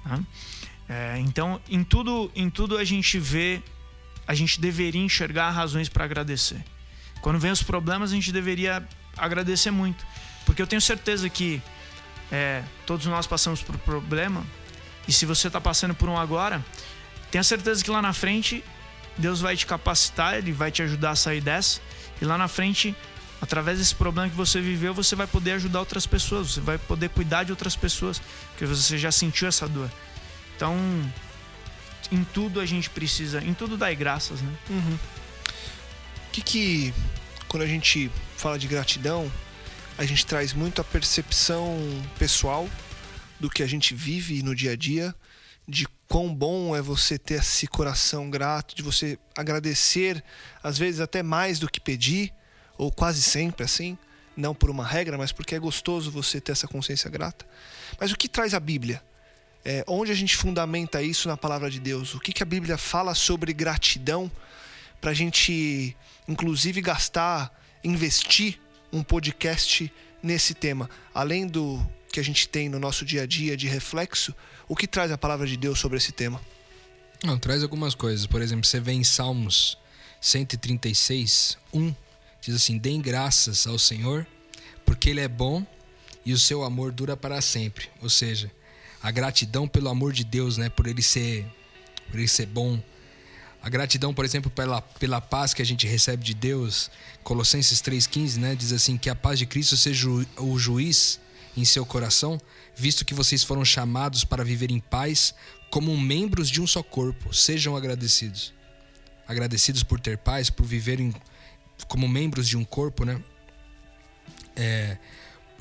[0.04, 0.24] Né?
[0.88, 3.62] É, então, em tudo, em tudo a gente vê,
[4.26, 6.62] a gente deveria enxergar razões para agradecer.
[7.20, 10.04] Quando vem os problemas, a gente deveria agradecer muito,
[10.46, 11.62] porque eu tenho certeza que
[12.32, 14.44] é, todos nós passamos por problema
[15.06, 16.64] e se você está passando por um agora,
[17.30, 18.64] tenha certeza que lá na frente
[19.16, 21.80] Deus vai te capacitar, Ele vai te ajudar a sair dessa
[22.20, 22.94] e lá na frente
[23.40, 27.08] através desse problema que você viveu, você vai poder ajudar outras pessoas, você vai poder
[27.08, 29.90] cuidar de outras pessoas, porque você já sentiu essa dor.
[30.56, 30.76] Então,
[32.12, 34.52] em tudo a gente precisa, em tudo dá graças, né?
[34.68, 34.98] Uhum.
[36.28, 36.94] O que que,
[37.48, 39.30] quando a gente fala de gratidão,
[39.96, 41.78] a gente traz muito a percepção
[42.18, 42.68] pessoal
[43.38, 45.14] do que a gente vive no dia a dia,
[45.66, 50.22] de quão bom é você ter esse coração grato, de você agradecer,
[50.62, 52.32] às vezes até mais do que pedir,
[52.80, 53.98] ou quase sempre assim,
[54.34, 57.46] não por uma regra, mas porque é gostoso você ter essa consciência grata.
[58.00, 59.02] Mas o que traz a Bíblia?
[59.62, 62.14] É, onde a gente fundamenta isso na palavra de Deus?
[62.14, 64.32] O que, que a Bíblia fala sobre gratidão
[64.98, 65.94] para a gente,
[66.26, 68.58] inclusive, gastar, investir
[68.90, 70.88] um podcast nesse tema?
[71.12, 74.34] Além do que a gente tem no nosso dia a dia de reflexo,
[74.66, 76.40] o que traz a palavra de Deus sobre esse tema?
[77.22, 78.24] Não, traz algumas coisas.
[78.24, 79.76] Por exemplo, você vê em Salmos
[80.18, 81.94] 136, 1
[82.40, 84.26] Diz assim: Deem graças ao Senhor,
[84.84, 85.64] porque Ele é bom
[86.24, 87.88] e o seu amor dura para sempre.
[88.00, 88.50] Ou seja,
[89.02, 90.68] a gratidão pelo amor de Deus, né?
[90.68, 91.46] Por Ele ser
[92.10, 92.82] por ele ser bom.
[93.62, 96.90] A gratidão, por exemplo, pela, pela paz que a gente recebe de Deus.
[97.22, 101.20] Colossenses 3,15 né, diz assim: que a paz de Cristo seja o juiz
[101.56, 102.40] em seu coração,
[102.76, 105.34] visto que vocês foram chamados para viver em paz
[105.70, 107.34] como membros de um só corpo.
[107.34, 108.52] Sejam agradecidos.
[109.26, 111.14] Agradecidos por ter paz, por viverem
[111.86, 113.20] como membros de um corpo, né?
[114.56, 114.96] É,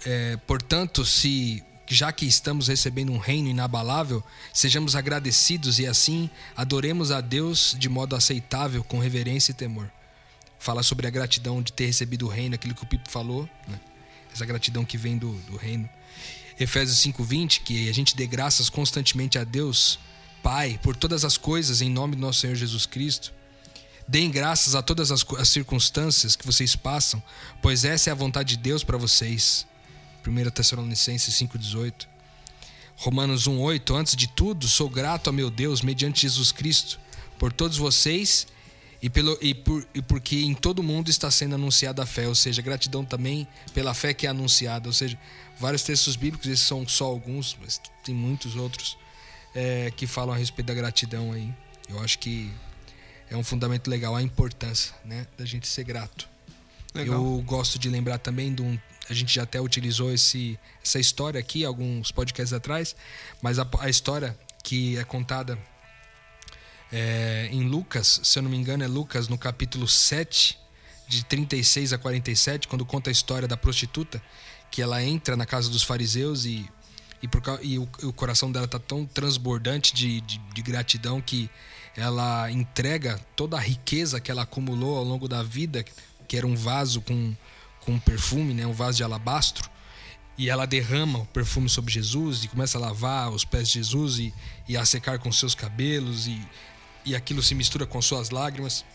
[0.05, 7.12] é, portanto, se já que estamos recebendo um reino inabalável, sejamos agradecidos e assim adoremos
[7.12, 9.91] a Deus de modo aceitável, com reverência e temor.
[10.60, 13.79] Fala sobre a gratidão de ter recebido o reino, aquilo que o Pipo falou, né?
[14.32, 15.89] essa gratidão que vem do, do reino.
[16.60, 19.97] Efésios 5:20, que a gente dê graças constantemente a Deus,
[20.43, 23.34] Pai, por todas as coisas em nome do nosso Senhor Jesus Cristo.
[24.10, 27.22] Deem graças a todas as, as circunstâncias que vocês passam,
[27.62, 29.67] pois essa é a vontade de Deus para vocês.
[30.26, 32.08] 1 Tessalonicenses 5,18.
[32.95, 33.95] Romanos 1,8.
[33.95, 37.00] Antes de tudo, sou grato a meu Deus, mediante Jesus Cristo,
[37.38, 38.48] por todos vocês
[39.00, 42.34] e, pelo, e, por, e porque em todo mundo está sendo anunciada a fé, ou
[42.34, 44.89] seja, gratidão também pela fé que é anunciada.
[44.89, 45.19] Ou seja,
[45.60, 48.98] vários textos bíblicos, esses são só alguns, mas tem muitos outros
[49.54, 51.54] é, que falam a respeito da gratidão aí.
[51.88, 52.52] Eu acho que
[53.30, 56.28] é um fundamento legal a importância né, da gente ser grato.
[56.94, 57.15] Legal.
[57.15, 58.78] Eu gosto de lembrar também de um,
[59.10, 62.96] a gente já até utilizou esse, essa história aqui alguns podcasts atrás,
[63.42, 65.58] mas a, a história que é contada
[66.92, 70.58] é, em Lucas, se eu não me engano, é Lucas no capítulo 7,
[71.08, 74.22] de 36 a 47, quando conta a história da prostituta,
[74.70, 76.70] que ela entra na casa dos fariseus e,
[77.22, 81.50] e, por, e o, o, coração dela está tão transbordante de, de, de gratidão que
[82.00, 85.86] ela entrega toda a riqueza que ela acumulou ao longo da vida,
[86.28, 87.36] que era um vaso com
[87.90, 89.70] com um perfume, né, um vaso de alabastro,
[90.38, 94.20] e ela derrama o perfume sobre Jesus e começa a lavar os pés de Jesus
[94.20, 94.34] e,
[94.68, 96.42] e a secar com seus cabelos e,
[97.04, 98.86] e aquilo se mistura com suas lágrimas.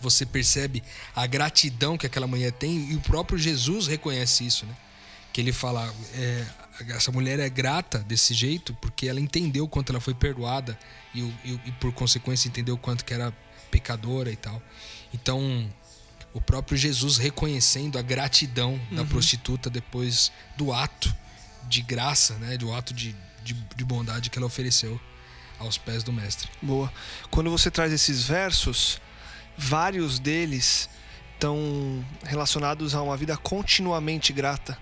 [0.00, 0.82] Você percebe
[1.14, 4.74] a gratidão que aquela mulher tem e o próprio Jesus reconhece isso, né?
[5.32, 6.44] Que ele fala, é,
[6.88, 10.78] essa mulher é grata desse jeito porque ela entendeu quanto ela foi perdoada
[11.14, 13.32] e, e, e por consequência entendeu quanto que era
[13.70, 14.60] pecadora e tal.
[15.12, 15.70] Então
[16.32, 18.96] o próprio Jesus reconhecendo a gratidão uhum.
[18.96, 21.14] da prostituta depois do ato
[21.68, 25.00] de graça, né, do ato de, de, de, bondade que ela ofereceu
[25.58, 26.50] aos pés do mestre.
[26.60, 26.92] Boa.
[27.30, 29.00] Quando você traz esses versos,
[29.56, 30.90] vários deles
[31.34, 34.76] estão relacionados a uma vida continuamente grata.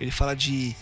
[0.00, 0.74] Ele fala de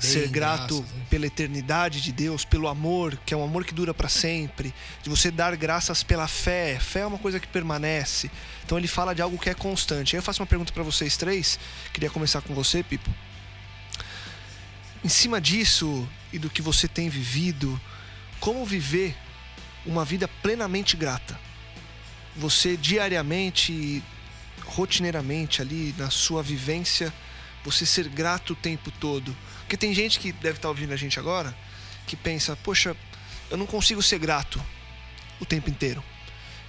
[0.00, 1.06] ser grato graças, né?
[1.10, 5.10] pela eternidade de Deus, pelo amor, que é um amor que dura para sempre, de
[5.10, 6.78] você dar graças pela fé.
[6.80, 8.30] Fé é uma coisa que permanece.
[8.64, 10.16] Então ele fala de algo que é constante.
[10.16, 11.58] Aí eu faço uma pergunta para vocês três.
[11.92, 13.10] Queria começar com você, Pipo.
[15.04, 17.80] Em cima disso e do que você tem vivido,
[18.38, 19.16] como viver
[19.84, 21.38] uma vida plenamente grata?
[22.36, 24.02] Você diariamente,
[24.64, 27.12] rotineiramente ali na sua vivência,
[27.64, 29.36] você ser grato o tempo todo
[29.70, 31.56] porque tem gente que deve estar ouvindo a gente agora
[32.04, 32.96] que pensa: poxa,
[33.48, 34.60] eu não consigo ser grato
[35.38, 36.02] o tempo inteiro.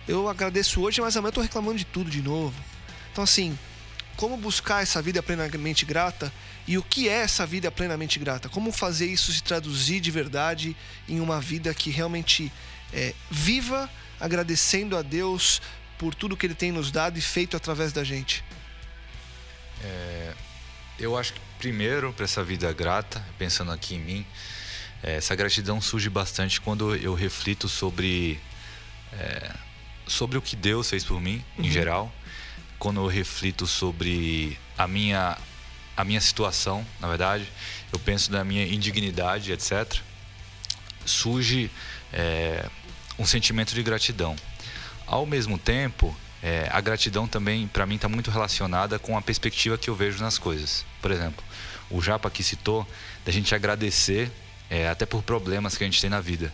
[0.08, 2.64] Eu agradeço hoje, mas amanhã eu estou reclamando de tudo de novo.
[3.12, 3.58] Então, assim,
[4.16, 6.32] como buscar essa vida plenamente grata
[6.68, 8.48] e o que é essa vida plenamente grata?
[8.50, 10.78] Como fazer isso se traduzir de verdade
[11.10, 12.54] em uma vida que realmente
[12.94, 15.60] é, viva agradecendo a Deus
[15.98, 18.44] por tudo que Ele tem nos dado e feito através da gente?
[19.84, 20.34] É,
[21.00, 24.26] eu acho que primeiro para essa vida grata, pensando aqui em mim,
[25.04, 28.40] é, essa gratidão surge bastante quando eu reflito sobre
[29.14, 29.52] é,
[30.08, 31.66] sobre o que Deus fez por mim uhum.
[31.66, 32.12] em geral,
[32.80, 35.38] quando eu reflito sobre a minha
[35.96, 37.48] a minha situação, na verdade,
[37.94, 40.00] eu penso na minha indignidade, etc.
[41.06, 41.70] Surge
[42.12, 42.68] é,
[43.20, 44.36] um sentimento de gratidão.
[45.06, 49.78] Ao mesmo tempo, é, a gratidão também, para mim, está muito relacionada com a perspectiva
[49.78, 50.86] que eu vejo nas coisas.
[51.02, 51.44] Por exemplo,
[51.90, 52.88] o Japa aqui citou,
[53.24, 54.32] da gente agradecer
[54.70, 56.52] é, até por problemas que a gente tem na vida.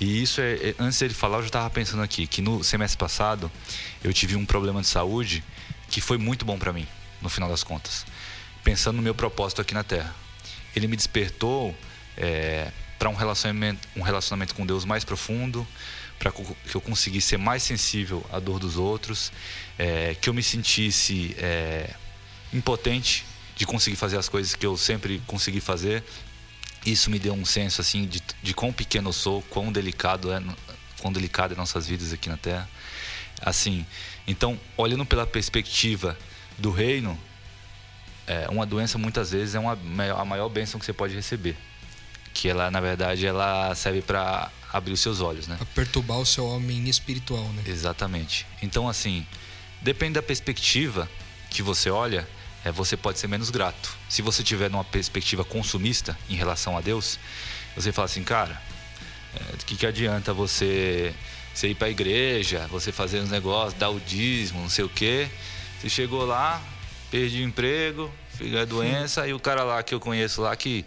[0.00, 2.98] E isso é, é antes dele falar, eu já estava pensando aqui que no semestre
[2.98, 3.50] passado
[4.02, 5.42] eu tive um problema de saúde
[5.88, 6.86] que foi muito bom para mim,
[7.20, 8.06] no final das contas.
[8.62, 10.14] Pensando no meu propósito aqui na Terra.
[10.74, 11.76] Ele me despertou
[12.16, 15.66] é, para um relacionamento, um relacionamento com Deus mais profundo,
[16.20, 19.32] para que eu conseguisse ser mais sensível à dor dos outros,
[19.78, 21.94] é, que eu me sentisse é,
[22.52, 23.24] impotente
[23.56, 26.04] de conseguir fazer as coisas que eu sempre consegui fazer.
[26.84, 30.42] Isso me deu um senso assim de, de quão pequeno eu sou, quão delicado é,
[31.00, 32.68] quão delicado é nossas vidas aqui na Terra.
[33.40, 33.86] Assim,
[34.26, 36.18] então olhando pela perspectiva
[36.58, 37.18] do reino,
[38.26, 39.72] é, uma doença muitas vezes é uma,
[40.18, 41.56] a maior bênção que você pode receber
[42.34, 45.56] que ela na verdade ela serve para abrir os seus olhos, né?
[45.56, 47.62] Pra perturbar o seu homem espiritual, né?
[47.66, 48.46] Exatamente.
[48.62, 49.26] Então assim,
[49.80, 51.08] depende da perspectiva
[51.50, 52.26] que você olha,
[52.64, 53.96] é, você pode ser menos grato.
[54.08, 57.18] Se você tiver numa perspectiva consumista em relação a Deus,
[57.74, 58.60] você fala assim, cara,
[59.34, 61.14] é, que, que adianta você,
[61.54, 64.88] você ir para a igreja, você fazer uns negócios, dar o dízimo, não sei o
[64.88, 65.28] quê.
[65.80, 66.62] Você chegou lá,
[67.10, 70.84] perdi o emprego, fica a doença, e o cara lá que eu conheço lá que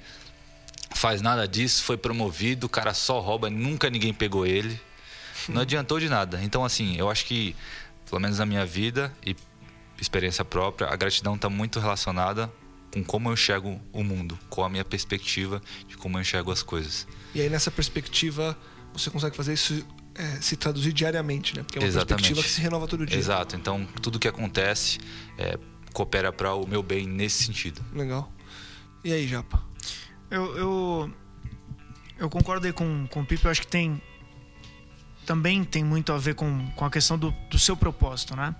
[0.94, 4.80] faz nada disso, foi promovido, o cara só rouba, nunca ninguém pegou ele.
[5.50, 6.40] Não adiantou de nada.
[6.44, 7.56] Então, assim, eu acho que,
[8.10, 9.36] pelo menos na minha vida e
[10.00, 12.52] experiência própria, a gratidão está muito relacionada
[12.94, 16.62] com como eu enxergo o mundo, com a minha perspectiva de como eu enxergo as
[16.62, 17.08] coisas.
[17.34, 18.58] E aí, nessa perspectiva,
[18.94, 19.84] você consegue fazer isso
[20.16, 21.64] é, se traduzir diariamente, né?
[21.64, 22.28] Porque é uma Exatamente.
[22.28, 23.18] perspectiva que se renova todo dia.
[23.18, 23.56] Exato.
[23.56, 25.00] Então, tudo que acontece
[25.38, 25.58] é,
[25.92, 27.82] coopera para o meu bem nesse sentido.
[27.94, 28.32] Legal.
[29.04, 29.73] E aí, Japa?
[30.34, 31.14] Eu, eu,
[32.18, 33.46] eu concordo aí com, com o Pipo.
[33.46, 34.02] Eu acho que tem.
[35.28, 38.56] Também tem muito a ver com, com a questão do, do seu propósito, né?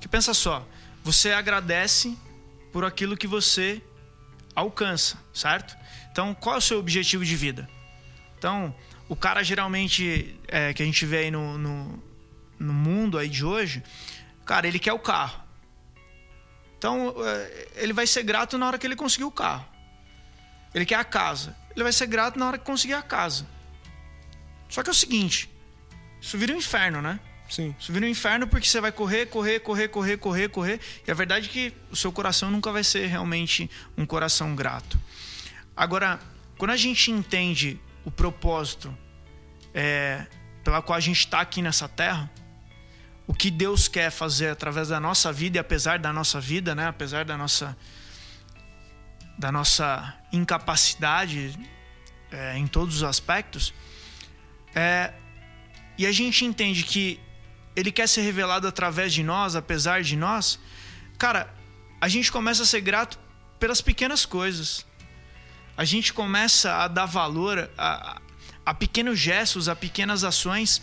[0.00, 0.64] Que pensa só,
[1.02, 2.16] você agradece
[2.72, 3.82] por aquilo que você
[4.54, 5.76] alcança, certo?
[6.12, 7.68] Então, qual é o seu objetivo de vida?
[8.38, 8.72] Então,
[9.08, 12.02] o cara geralmente é, que a gente vê aí no, no,
[12.60, 13.82] no mundo aí de hoje,
[14.46, 15.42] cara, ele quer o carro.
[16.78, 19.77] Então, é, ele vai ser grato na hora que ele conseguir o carro.
[20.74, 21.56] Ele quer a casa.
[21.74, 23.46] Ele vai ser grato na hora que conseguir a casa.
[24.68, 25.50] Só que é o seguinte:
[26.20, 27.18] isso vira um inferno, né?
[27.48, 27.74] Sim.
[27.78, 30.80] Isso vira um inferno porque você vai correr, correr, correr, correr, correr, correr.
[31.06, 35.00] E a verdade é que o seu coração nunca vai ser realmente um coração grato.
[35.74, 36.20] Agora,
[36.58, 38.94] quando a gente entende o propósito
[39.72, 40.26] é,
[40.62, 42.30] pela qual a gente está aqui nessa terra,
[43.26, 46.86] o que Deus quer fazer através da nossa vida e apesar da nossa vida, né?
[46.86, 47.76] Apesar da nossa
[49.38, 51.58] da nossa incapacidade
[52.30, 53.72] é, em todos os aspectos,
[54.74, 55.14] é,
[55.96, 57.20] e a gente entende que
[57.74, 60.58] ele quer ser revelado através de nós, apesar de nós,
[61.16, 61.52] cara,
[62.00, 63.18] a gente começa a ser grato
[63.58, 64.86] pelas pequenas coisas.
[65.76, 68.20] A gente começa a dar valor a,
[68.66, 70.82] a pequenos gestos, a pequenas ações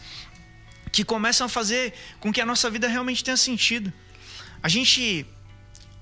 [0.91, 3.91] que começam a fazer com que a nossa vida realmente tenha sentido.
[4.63, 5.25] A gente,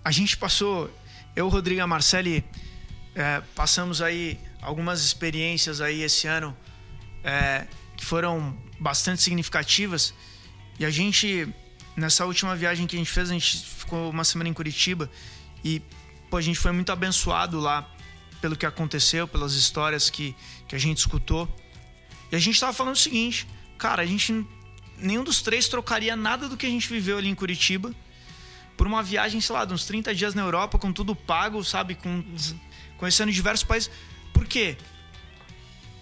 [0.06, 0.90] a gente passou,
[1.36, 2.44] eu, Rodrigo a Marcele,
[3.16, 6.56] é, passamos aí algumas experiências aí esse ano
[7.24, 7.68] é,
[7.98, 10.14] que foram bastante significativas.
[10.80, 11.48] E a gente,
[11.96, 15.10] nessa última viagem que a gente fez, a gente ficou uma semana em Curitiba
[15.64, 15.82] e
[16.30, 17.90] pô, a gente foi muito abençoado lá
[18.40, 20.36] pelo que aconteceu, pelas histórias que,
[20.68, 21.48] que a gente escutou.
[22.32, 24.46] E a gente tava falando o seguinte, cara, a gente
[24.98, 27.94] nenhum dos três trocaria nada do que a gente viveu ali em Curitiba
[28.76, 31.96] por uma viagem, sei lá, de uns 30 dias na Europa, com tudo pago, sabe?
[31.96, 32.24] Com,
[32.98, 33.92] conhecendo diversos países.
[34.34, 34.78] Por quê?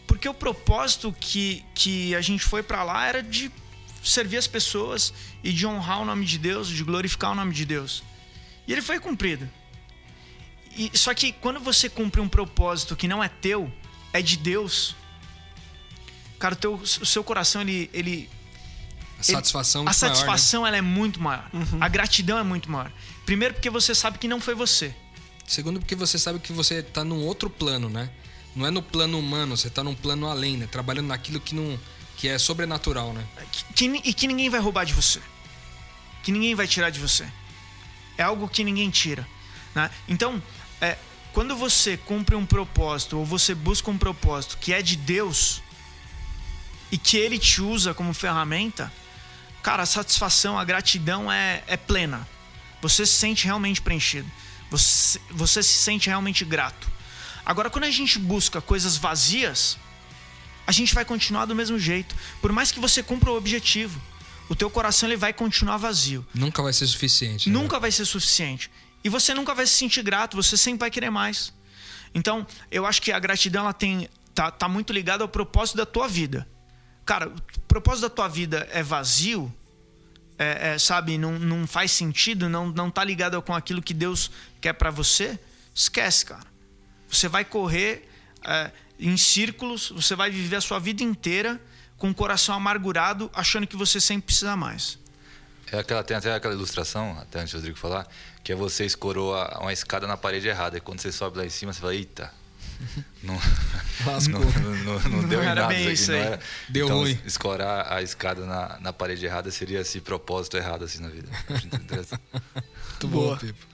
[0.07, 3.51] Porque o propósito que, que a gente foi para lá era de
[4.03, 7.65] servir as pessoas e de honrar o nome de Deus, de glorificar o nome de
[7.65, 8.03] Deus.
[8.67, 9.49] E ele foi cumprido.
[10.75, 13.71] E, só que quando você cumpre um propósito que não é teu,
[14.13, 14.95] é de Deus,
[16.39, 17.89] cara, o, teu, o seu coração, ele.
[17.93, 18.29] ele
[19.21, 20.15] A satisfação a muito maior, né?
[20.15, 21.49] satisfação ela é muito maior.
[21.79, 22.91] A gratidão é muito maior.
[23.25, 24.93] Primeiro, porque você sabe que não foi você.
[25.47, 28.09] Segundo, porque você sabe que você tá num outro plano, né?
[28.55, 30.67] Não é no plano humano, você tá num plano além, né?
[30.67, 31.79] Trabalhando naquilo que não
[32.17, 33.25] que é sobrenatural, né?
[33.51, 35.19] Que- que e que ninguém vai roubar de você.
[36.23, 37.25] Que ninguém vai tirar de você.
[38.17, 39.27] É algo que ninguém tira.
[39.73, 39.89] Né?
[40.07, 40.41] Então,
[40.79, 40.97] é,
[41.33, 45.61] quando você cumpre um propósito ou você busca um propósito que é de Deus
[46.91, 48.91] e que Ele te usa como ferramenta,
[49.61, 52.27] cara, a satisfação, a gratidão é, é plena.
[52.81, 54.29] Você se sente realmente preenchido.
[54.69, 56.89] Você, você se sente realmente grato.
[57.45, 59.77] Agora, quando a gente busca coisas vazias,
[60.65, 62.15] a gente vai continuar do mesmo jeito.
[62.41, 64.01] Por mais que você cumpra o objetivo,
[64.49, 66.25] o teu coração ele vai continuar vazio.
[66.33, 67.49] Nunca vai ser suficiente.
[67.49, 67.57] né?
[67.57, 68.71] Nunca vai ser suficiente.
[69.03, 71.53] E você nunca vai se sentir grato, você sempre vai querer mais.
[72.13, 75.85] Então, eu acho que a gratidão ela tem tá, tá muito ligada ao propósito da
[75.85, 76.47] tua vida.
[77.11, 79.53] Cara, o propósito da tua vida é vazio,
[80.39, 84.31] é, é, sabe, não, não faz sentido, não, não tá ligado com aquilo que Deus
[84.61, 85.37] quer para você,
[85.75, 86.47] esquece, cara.
[87.09, 88.09] Você vai correr
[88.45, 91.59] é, em círculos, você vai viver a sua vida inteira
[91.97, 94.97] com o coração amargurado, achando que você sempre precisa mais.
[95.69, 98.07] É aquela, tem até aquela ilustração, até antes do Rodrigo falar,
[98.41, 100.77] que é você escorou uma escada na parede errada.
[100.77, 102.40] E quando você sobe lá em cima, você fala, eita.
[103.23, 103.39] Não,
[104.29, 106.21] não, não, não deu em nada bem isso aqui.
[106.21, 106.39] era.
[106.67, 107.19] Deu então, ruim.
[107.23, 111.29] Escorar a escada na, na parede errada seria esse propósito errado assim na vida.
[112.89, 113.35] Muito Boa.
[113.35, 113.65] bom, Pipo.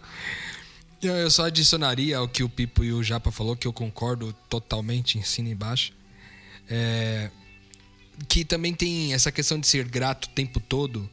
[1.02, 5.18] Eu só adicionaria ao que o Pipo e o Japa falou, que eu concordo totalmente
[5.18, 5.94] em cima e embaixo.
[6.70, 7.30] É,
[8.28, 11.10] que também tem essa questão de ser grato o tempo todo,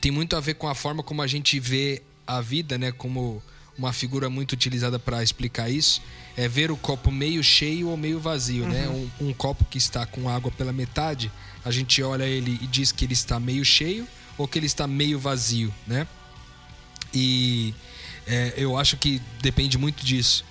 [0.00, 2.90] tem muito a ver com a forma como a gente vê a vida, né?
[2.92, 3.42] Como
[3.76, 6.02] uma figura muito utilizada para explicar isso
[6.36, 8.86] é ver o copo meio cheio ou meio vazio, né?
[8.86, 9.02] uhum.
[9.02, 9.10] né?
[9.20, 11.32] Um, um, copo que está com água pela metade,
[11.64, 14.86] a gente olha ele e diz que ele está meio cheio ou que ele está
[14.86, 16.06] meio vazio, né?
[17.14, 17.74] E
[18.26, 20.44] é, eu acho que depende muito disso.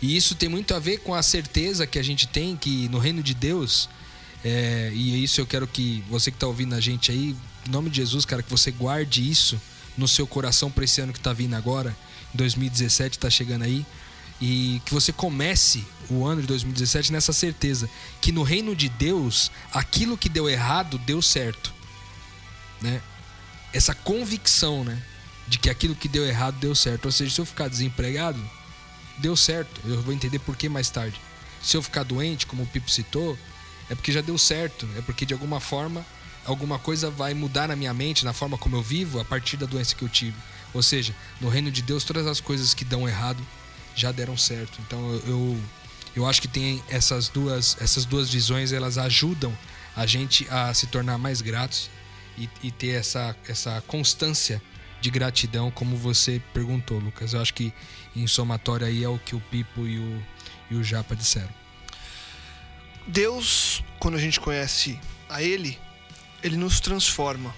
[0.00, 2.98] E isso tem muito a ver com a certeza que a gente tem que no
[2.98, 3.88] reino de Deus,
[4.44, 7.70] é, e é isso eu quero que você que está ouvindo a gente aí, em
[7.70, 9.60] nome de Jesus, cara, que você guarde isso
[9.96, 11.96] no seu coração para esse ano que está vindo agora,
[12.34, 13.84] 2017 está chegando aí,
[14.44, 17.88] e que você comece o ano de 2017 nessa certeza
[18.20, 21.72] que no reino de Deus, aquilo que deu errado deu certo,
[22.80, 23.00] né?
[23.72, 25.00] Essa convicção, né?
[25.46, 27.04] De que aquilo que deu errado deu certo.
[27.06, 28.38] Ou seja, se eu ficar desempregado,
[29.18, 29.80] deu certo.
[29.84, 31.20] Eu vou entender por que mais tarde.
[31.62, 33.38] Se eu ficar doente, como o Pipo citou,
[33.88, 34.88] é porque já deu certo.
[34.96, 36.04] É porque de alguma forma
[36.44, 39.66] alguma coisa vai mudar na minha mente, na forma como eu vivo, a partir da
[39.66, 40.36] doença que eu tive.
[40.74, 43.40] Ou seja, no reino de Deus, todas as coisas que dão errado
[43.94, 44.80] já deram certo.
[44.86, 45.60] Então eu,
[46.14, 49.56] eu acho que tem essas duas, essas duas visões, elas ajudam
[49.96, 51.90] a gente a se tornar mais gratos
[52.36, 54.62] e, e ter essa, essa constância
[55.00, 57.34] de gratidão, como você perguntou, Lucas.
[57.34, 57.72] Eu acho que
[58.14, 60.26] em somatório aí é o que o Pipo e o,
[60.70, 61.52] e o Japa disseram.
[63.06, 65.78] Deus, quando a gente conhece a Ele,
[66.42, 67.52] Ele nos transforma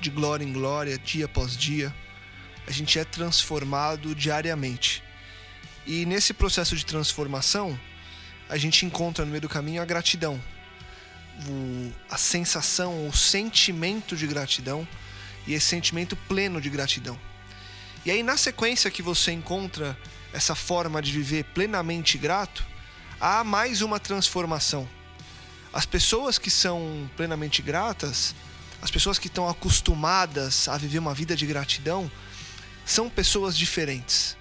[0.00, 1.94] de glória em glória, dia após dia.
[2.66, 5.02] A gente é transformado diariamente.
[5.88, 7.80] E nesse processo de transformação,
[8.46, 10.38] a gente encontra no meio do caminho a gratidão,
[11.48, 14.86] o, a sensação, o sentimento de gratidão
[15.46, 17.18] e esse sentimento pleno de gratidão.
[18.04, 19.98] E aí, na sequência que você encontra
[20.30, 22.66] essa forma de viver plenamente grato,
[23.18, 24.86] há mais uma transformação.
[25.72, 28.34] As pessoas que são plenamente gratas,
[28.82, 32.12] as pessoas que estão acostumadas a viver uma vida de gratidão,
[32.84, 34.37] são pessoas diferentes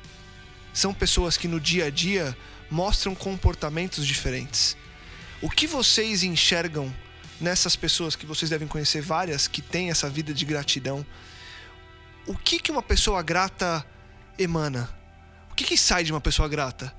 [0.77, 2.37] são pessoas que no dia a dia
[2.69, 4.77] mostram comportamentos diferentes.
[5.41, 6.93] O que vocês enxergam
[7.41, 11.03] nessas pessoas que vocês devem conhecer várias que têm essa vida de gratidão?
[12.27, 13.83] O que que uma pessoa grata
[14.37, 14.87] emana?
[15.49, 16.93] O que que sai de uma pessoa grata?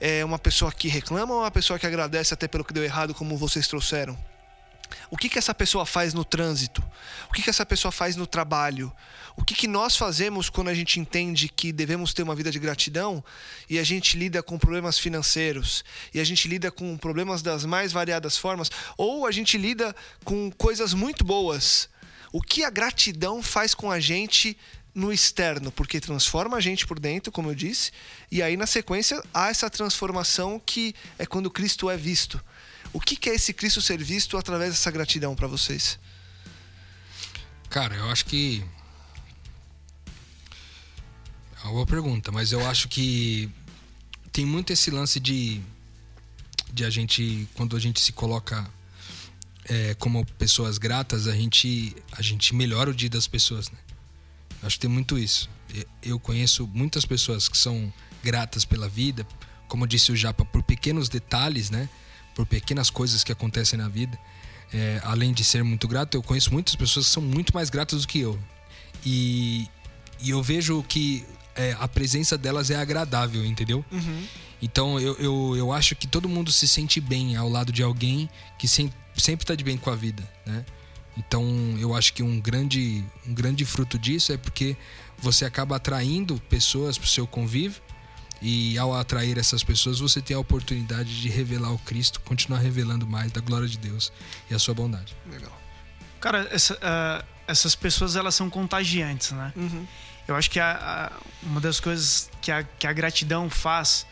[0.00, 3.12] É uma pessoa que reclama ou uma pessoa que agradece até pelo que deu errado,
[3.12, 4.16] como vocês trouxeram?
[5.10, 6.82] O que, que essa pessoa faz no trânsito?
[7.28, 8.92] O que, que essa pessoa faz no trabalho?
[9.36, 12.58] O que, que nós fazemos quando a gente entende que devemos ter uma vida de
[12.58, 13.22] gratidão
[13.70, 17.92] e a gente lida com problemas financeiros e a gente lida com problemas das mais
[17.92, 21.88] variadas formas ou a gente lida com coisas muito boas?
[22.32, 24.56] O que a gratidão faz com a gente
[24.94, 27.92] no externo, porque transforma a gente por dentro, como eu disse,
[28.32, 32.42] e aí na sequência há essa transformação que é quando Cristo é visto.
[32.92, 35.98] O que é esse Cristo ser visto através dessa gratidão para vocês?
[37.68, 38.64] Cara, eu acho que.
[41.60, 43.50] É uma boa pergunta, mas eu acho que
[44.32, 45.60] tem muito esse lance de,
[46.72, 48.68] de a gente, quando a gente se coloca
[49.64, 53.78] é, como pessoas gratas, a gente, a gente melhora o dia das pessoas, né?
[54.62, 55.48] Acho que tem muito isso.
[56.02, 59.26] Eu conheço muitas pessoas que são gratas pela vida,
[59.68, 61.88] como disse o Japa, por pequenos detalhes, né?
[62.38, 64.16] Por pequenas coisas que acontecem na vida.
[64.72, 68.02] É, além de ser muito grato, eu conheço muitas pessoas que são muito mais gratas
[68.02, 68.38] do que eu.
[69.04, 69.68] E,
[70.20, 73.84] e eu vejo que é, a presença delas é agradável, entendeu?
[73.90, 74.24] Uhum.
[74.62, 78.30] Então eu, eu, eu acho que todo mundo se sente bem ao lado de alguém
[78.56, 80.64] que sem, sempre está de bem com a vida, né?
[81.16, 81.44] Então
[81.80, 84.76] eu acho que um grande, um grande fruto disso é porque
[85.18, 87.82] você acaba atraindo pessoas para o seu convívio
[88.40, 93.06] e ao atrair essas pessoas, você tem a oportunidade de revelar o Cristo, continuar revelando
[93.06, 94.12] mais da glória de Deus
[94.50, 95.16] e a sua bondade.
[95.28, 95.52] Legal.
[96.20, 99.52] Cara, essa, uh, essas pessoas elas são contagiantes, né?
[99.56, 99.86] Uhum.
[100.26, 104.06] Eu acho que a, a, uma das coisas que a, que a gratidão faz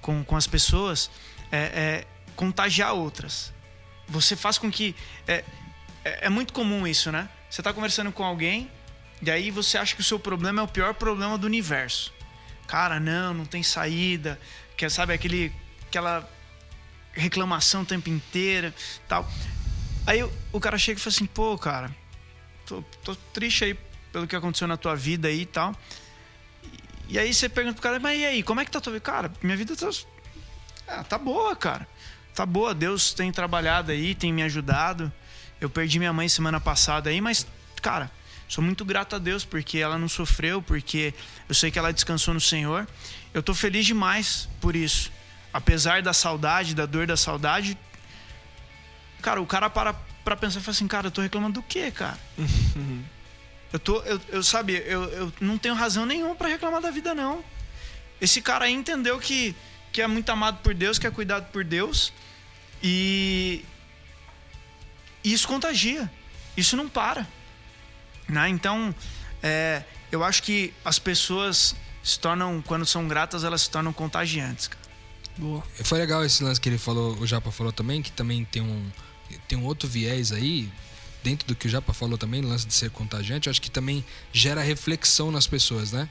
[0.00, 1.10] com, com as pessoas
[1.50, 3.52] é, é contagiar outras.
[4.08, 4.94] Você faz com que.
[5.26, 5.44] É,
[6.04, 7.28] é, é muito comum isso, né?
[7.48, 8.70] Você está conversando com alguém
[9.20, 12.12] e aí você acha que o seu problema é o pior problema do universo
[12.66, 14.38] cara, não, não tem saída,
[14.76, 15.52] que sabe aquele
[15.86, 16.28] aquela
[17.12, 18.72] reclamação o tempo inteiro,
[19.06, 19.28] tal.
[20.06, 21.94] Aí o, cara chega e fala assim: "Pô, cara,
[22.66, 23.78] tô, tô triste aí
[24.12, 25.74] pelo que aconteceu na tua vida aí e tal".
[27.08, 29.04] E, aí você pergunta pro cara: "Mas e aí, como é que tá tua vida?".
[29.04, 29.90] Cara, minha vida tá
[30.88, 31.86] ah, tá boa, cara.
[32.34, 35.12] Tá boa, Deus tem trabalhado aí, tem me ajudado.
[35.60, 37.46] Eu perdi minha mãe semana passada aí, mas
[37.80, 38.10] cara,
[38.52, 41.14] Sou muito grato a Deus porque ela não sofreu, porque
[41.48, 42.86] eu sei que ela descansou no Senhor.
[43.32, 45.10] Eu tô feliz demais por isso.
[45.54, 47.78] Apesar da saudade, da dor da saudade,
[49.22, 51.90] cara, o cara para pra pensar e fala assim, cara, eu tô reclamando do quê,
[51.90, 52.18] cara?
[53.72, 57.14] eu tô, eu, eu sabe, eu, eu não tenho razão nenhuma para reclamar da vida,
[57.14, 57.42] não.
[58.20, 59.56] Esse cara aí entendeu que,
[59.90, 62.12] que é muito amado por Deus, que é cuidado por Deus.
[62.82, 63.64] E,
[65.24, 66.12] e isso contagia.
[66.54, 67.26] Isso não para.
[68.32, 68.48] Né?
[68.48, 68.94] Então,
[69.42, 74.68] é, eu acho que as pessoas se tornam, quando são gratas, elas se tornam contagiantes.
[74.68, 74.82] Cara.
[75.36, 75.62] Boa.
[75.84, 78.90] Foi legal esse lance que ele falou, o Japa falou também, que também tem um,
[79.46, 80.70] tem um outro viés aí,
[81.22, 84.04] dentro do que o Japa falou também, lance de ser contagiante, eu acho que também
[84.32, 86.08] gera reflexão nas pessoas, né?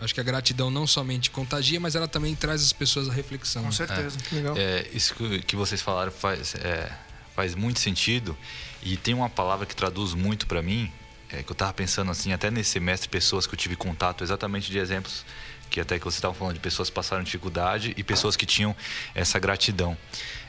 [0.00, 3.62] Acho que a gratidão não somente contagia, mas ela também traz as pessoas à reflexão.
[3.62, 4.18] Com certeza.
[4.32, 4.54] É, Legal.
[4.58, 5.14] É, isso
[5.46, 6.90] que vocês falaram faz, é,
[7.36, 8.36] faz muito sentido.
[8.82, 10.90] E tem uma palavra que traduz muito para mim,
[11.32, 14.70] é, que eu tava pensando assim, até nesse semestre, pessoas que eu tive contato exatamente
[14.70, 15.24] de exemplos
[15.70, 18.76] que até que você estava falando de pessoas que passaram dificuldade e pessoas que tinham
[19.14, 19.96] essa gratidão.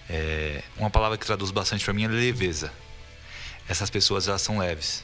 [0.10, 2.70] É, uma palavra que traduz bastante para mim é leveza.
[3.70, 5.02] Essas pessoas elas são leves.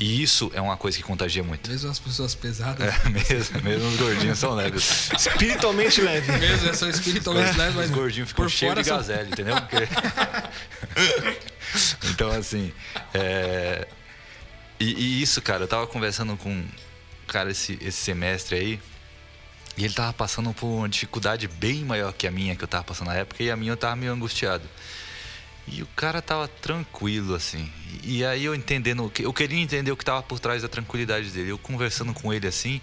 [0.00, 1.70] E isso é uma coisa que contagia muito.
[1.70, 2.82] Mesmo as pessoas pesadas.
[2.82, 5.10] É, mesmo, mesmo os gordinhos são leves.
[5.12, 6.32] Espiritualmente leve.
[6.38, 7.62] Mesmo, são espiritualmente é.
[7.62, 7.90] leves, mas.
[7.90, 9.32] Os gordinhos ficam cheios de gazelle, são...
[9.32, 9.56] entendeu?
[9.60, 9.76] Porque...
[12.10, 12.72] então, assim.
[13.12, 13.86] É...
[14.84, 16.62] E, e, isso, cara, eu tava conversando com
[17.26, 18.80] cara esse, esse semestre aí.
[19.78, 22.84] E ele tava passando por uma dificuldade bem maior que a minha, que eu tava
[22.84, 24.68] passando na época, e a minha eu tava meio angustiado.
[25.66, 27.72] E o cara tava tranquilo, assim.
[28.02, 31.50] E aí eu entendendo, eu queria entender o que tava por trás da tranquilidade dele.
[31.50, 32.78] Eu conversando com ele assim,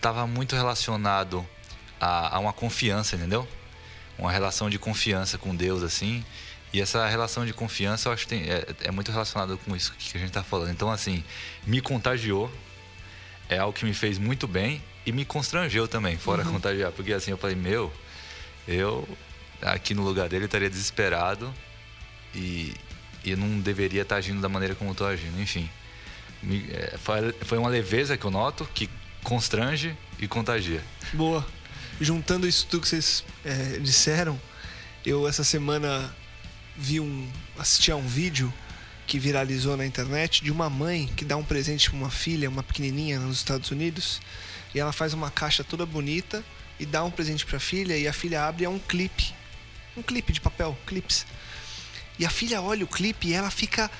[0.00, 1.46] tava muito relacionado
[2.00, 3.46] a, a uma confiança, entendeu?
[4.16, 6.24] Uma relação de confiança com Deus, assim.
[6.72, 9.92] E essa relação de confiança eu acho que tem, é, é muito relacionada com isso
[9.92, 10.70] que a gente tá falando.
[10.70, 11.24] Então, assim,
[11.66, 12.50] me contagiou.
[13.48, 16.52] É algo que me fez muito bem e me constrangeu também, fora uhum.
[16.52, 16.92] contagiar.
[16.92, 17.90] Porque assim, eu falei, meu,
[18.66, 19.08] eu
[19.62, 21.52] aqui no lugar dele estaria desesperado
[22.34, 22.74] e,
[23.24, 25.40] e não deveria estar agindo da maneira como eu estou agindo.
[25.40, 25.68] Enfim,
[26.42, 26.98] me, é,
[27.42, 28.90] foi uma leveza que eu noto que
[29.22, 30.82] constrange e contagia.
[31.14, 31.46] Boa.
[32.00, 34.38] Juntando isso tudo que vocês é, disseram,
[35.04, 36.14] eu essa semana
[36.78, 38.54] vi um assisti a um vídeo
[39.06, 42.62] que viralizou na internet de uma mãe que dá um presente para uma filha, uma
[42.62, 44.20] pequenininha nos Estados Unidos
[44.74, 46.44] e ela faz uma caixa toda bonita
[46.78, 49.34] e dá um presente para a filha e a filha abre é um clipe.
[49.96, 51.26] Um clipe de papel, clips.
[52.18, 53.90] E a filha olha o clipe e ela fica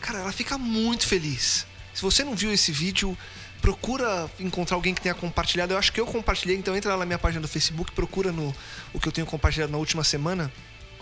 [0.00, 1.66] cara, ela fica muito feliz.
[1.92, 3.16] Se você não viu esse vídeo,
[3.60, 5.72] procura encontrar alguém que tenha compartilhado.
[5.72, 8.54] Eu acho que eu compartilhei, então entra lá na minha página do Facebook, procura no
[8.92, 10.52] o que eu tenho compartilhado na última semana.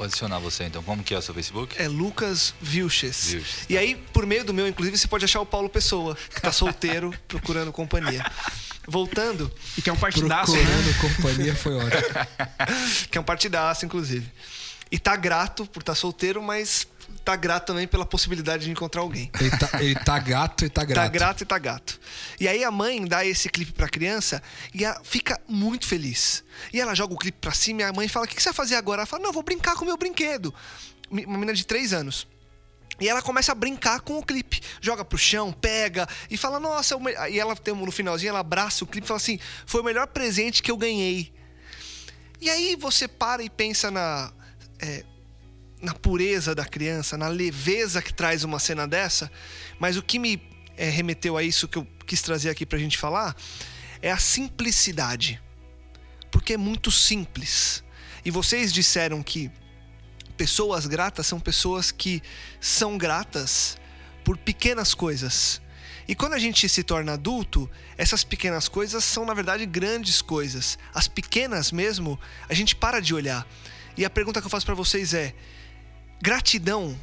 [0.00, 0.82] Vou adicionar você então.
[0.82, 1.76] Como que é o seu Facebook?
[1.78, 3.32] É Lucas Vilches.
[3.32, 6.40] Vilches E aí, por meio do meu, inclusive, você pode achar o Paulo Pessoa, que
[6.40, 8.24] tá solteiro, procurando companhia.
[8.88, 9.52] Voltando.
[9.76, 10.54] E que é um partidaço.
[10.54, 10.94] Procurando né?
[11.04, 12.02] companhia foi ótimo.
[13.10, 14.26] que é um partidaço, inclusive.
[14.90, 16.86] E tá grato por estar tá solteiro, mas
[17.24, 19.30] tá grato também pela possibilidade de encontrar alguém.
[19.40, 21.04] Ele tá, ele tá gato e tá, tá grato.
[21.04, 22.00] Tá grato e tá gato.
[22.40, 24.42] E aí a mãe dá esse clipe pra criança
[24.74, 26.42] e ela fica muito feliz.
[26.72, 28.54] E ela joga o clipe pra cima e a mãe fala: O que você vai
[28.54, 29.02] fazer agora?
[29.02, 30.52] Ela fala: Não, vou brincar com o meu brinquedo.
[31.10, 32.26] Uma menina de 3 anos.
[33.00, 34.60] E ela começa a brincar com o clipe.
[34.80, 36.96] Joga pro chão, pega e fala: Nossa,
[37.30, 40.06] e ela tem no finalzinho, ela abraça o clipe e fala assim: Foi o melhor
[40.08, 41.32] presente que eu ganhei.
[42.40, 44.32] E aí você para e pensa na.
[44.80, 45.04] É,
[45.80, 49.30] na pureza da criança, na leveza que traz uma cena dessa,
[49.78, 50.42] mas o que me
[50.76, 53.36] é, remeteu a isso que eu quis trazer aqui pra gente falar
[54.02, 55.40] é a simplicidade.
[56.30, 57.82] Porque é muito simples.
[58.24, 59.50] E vocês disseram que
[60.36, 62.22] pessoas gratas são pessoas que
[62.60, 63.76] são gratas
[64.24, 65.60] por pequenas coisas.
[66.08, 70.78] E quando a gente se torna adulto, essas pequenas coisas são na verdade grandes coisas.
[70.94, 72.18] As pequenas mesmo,
[72.48, 73.46] a gente para de olhar.
[73.96, 75.34] E a pergunta que eu faço para vocês é:
[76.22, 76.98] Gratidão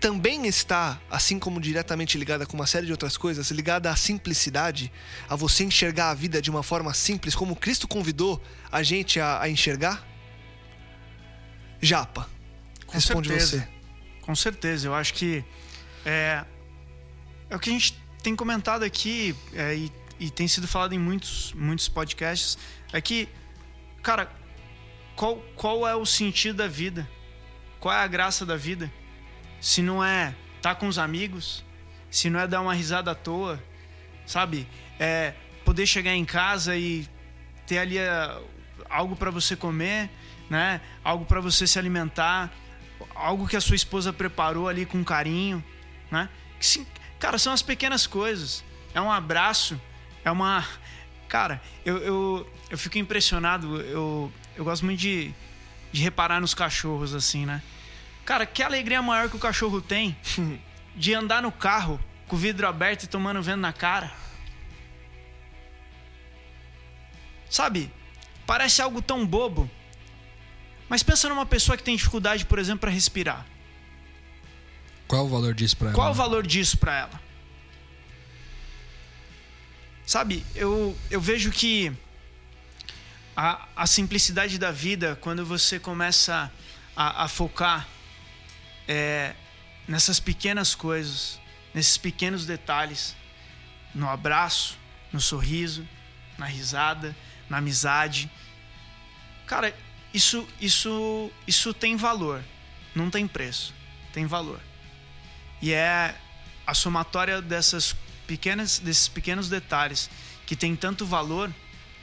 [0.00, 4.92] também está, assim como diretamente ligada com uma série de outras coisas, ligada à simplicidade,
[5.28, 9.42] a você enxergar a vida de uma forma simples, como Cristo convidou a gente a,
[9.42, 10.06] a enxergar?
[11.80, 12.28] Japa,
[12.86, 13.58] com responde certeza.
[13.58, 13.68] você.
[14.22, 15.44] Com certeza, eu acho que
[16.04, 16.44] é,
[17.50, 20.98] é o que a gente tem comentado aqui é, e, e tem sido falado em
[20.98, 22.58] muitos, muitos podcasts,
[22.92, 23.28] é que,
[24.02, 24.30] cara,
[25.18, 27.10] qual, qual é o sentido da vida?
[27.80, 28.90] Qual é a graça da vida?
[29.60, 31.64] Se não é estar tá com os amigos,
[32.08, 33.60] se não é dar uma risada à toa,
[34.24, 34.68] sabe?
[34.96, 37.04] É poder chegar em casa e
[37.66, 38.46] ter ali uh,
[38.88, 40.08] algo para você comer,
[40.48, 40.80] né?
[41.02, 42.52] Algo para você se alimentar,
[43.12, 45.64] algo que a sua esposa preparou ali com carinho,
[46.12, 46.28] né?
[47.18, 48.64] Cara, são as pequenas coisas.
[48.94, 49.80] É um abraço,
[50.24, 50.64] é uma.
[51.28, 53.80] Cara, eu, eu, eu fico impressionado.
[53.80, 55.32] Eu, eu gosto muito de,
[55.92, 57.62] de reparar nos cachorros, assim, né?
[58.24, 60.16] Cara, que alegria maior que o cachorro tem
[60.96, 64.12] de andar no carro com o vidro aberto e tomando vento na cara.
[67.48, 67.88] Sabe?
[68.44, 69.70] Parece algo tão bobo.
[70.88, 73.46] Mas pensa numa pessoa que tem dificuldade, por exemplo, para respirar.
[75.06, 75.94] Qual o valor disso para ela?
[75.94, 77.20] Qual o valor disso para ela?
[80.04, 81.92] Sabe, eu, eu vejo que
[83.40, 86.50] a, a simplicidade da vida, quando você começa
[86.96, 87.86] a, a focar
[88.88, 89.32] é,
[89.86, 91.40] nessas pequenas coisas,
[91.72, 93.14] nesses pequenos detalhes,
[93.94, 94.76] no abraço,
[95.12, 95.88] no sorriso,
[96.36, 97.16] na risada,
[97.48, 98.28] na amizade.
[99.46, 99.72] Cara,
[100.12, 102.42] isso, isso, isso tem valor,
[102.92, 103.72] não tem preço,
[104.12, 104.60] tem valor.
[105.62, 106.12] E é
[106.66, 107.94] a somatória dessas
[108.26, 110.10] pequenas, desses pequenos detalhes
[110.44, 111.54] que tem tanto valor,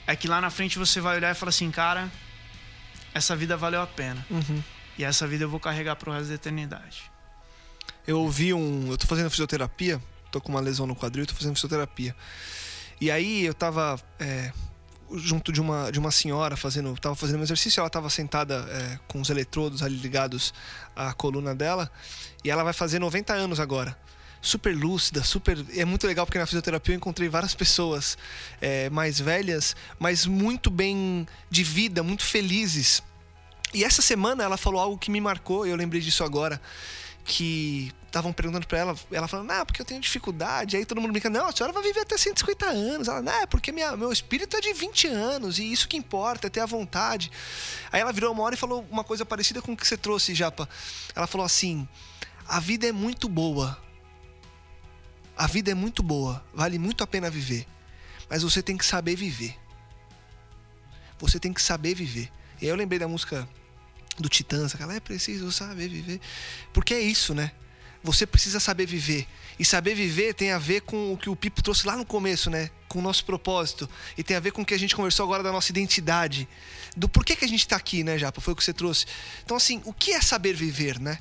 [0.08, 2.12] é que lá na frente você vai olhar e falar assim, cara,
[3.14, 4.26] essa vida valeu a pena.
[4.30, 4.64] Uhum.
[4.98, 7.12] E essa vida eu vou carregar pro resto da eternidade.
[8.08, 8.92] Eu ouvi um.
[8.92, 10.02] Eu tô fazendo fisioterapia,
[10.32, 12.16] tô com uma lesão no quadril, tô fazendo fisioterapia.
[13.02, 14.54] E aí eu tava é,
[15.14, 16.94] junto de uma, de uma senhora fazendo.
[16.98, 20.54] Tava fazendo um exercício, ela tava sentada é, com os eletrodos ali ligados
[20.96, 21.92] à coluna dela.
[22.44, 23.98] E ela vai fazer 90 anos agora.
[24.46, 25.58] Super lúcida, super.
[25.76, 28.16] É muito legal porque na fisioterapia eu encontrei várias pessoas
[28.62, 33.02] é, mais velhas, mas muito bem de vida, muito felizes.
[33.74, 36.62] E essa semana ela falou algo que me marcou, eu lembrei disso agora
[37.24, 40.78] que estavam perguntando para ela, ela falando, ah, porque eu tenho dificuldade.
[40.78, 43.08] Aí todo mundo brinca, não, a senhora vai viver até 150 anos.
[43.08, 46.46] Ela, não, é porque minha, meu espírito é de 20 anos e isso que importa,
[46.46, 47.32] é ter a vontade.
[47.92, 50.36] Aí ela virou uma hora e falou uma coisa parecida com o que você trouxe,
[50.36, 50.70] Japa.
[51.16, 51.88] Ela falou assim:
[52.48, 53.85] a vida é muito boa.
[55.38, 57.68] A vida é muito boa, vale muito a pena viver.
[58.30, 59.58] Mas você tem que saber viver.
[61.20, 62.32] Você tem que saber viver.
[62.62, 63.48] E aí eu lembrei da música
[64.18, 66.22] do Titãs, aquela é preciso saber viver.
[66.74, 67.52] Porque é isso, né?
[68.04, 69.28] Você precisa saber viver.
[69.58, 72.50] E saber viver tem a ver com o que o Pipo trouxe lá no começo,
[72.50, 72.70] né?
[72.88, 73.90] Com o nosso propósito.
[74.18, 76.48] E tem a ver com o que a gente conversou agora da nossa identidade.
[76.96, 78.40] Do porquê que a gente está aqui, né, Japa?
[78.40, 79.06] Foi o que você trouxe.
[79.44, 81.20] Então, assim, o que é saber viver, né?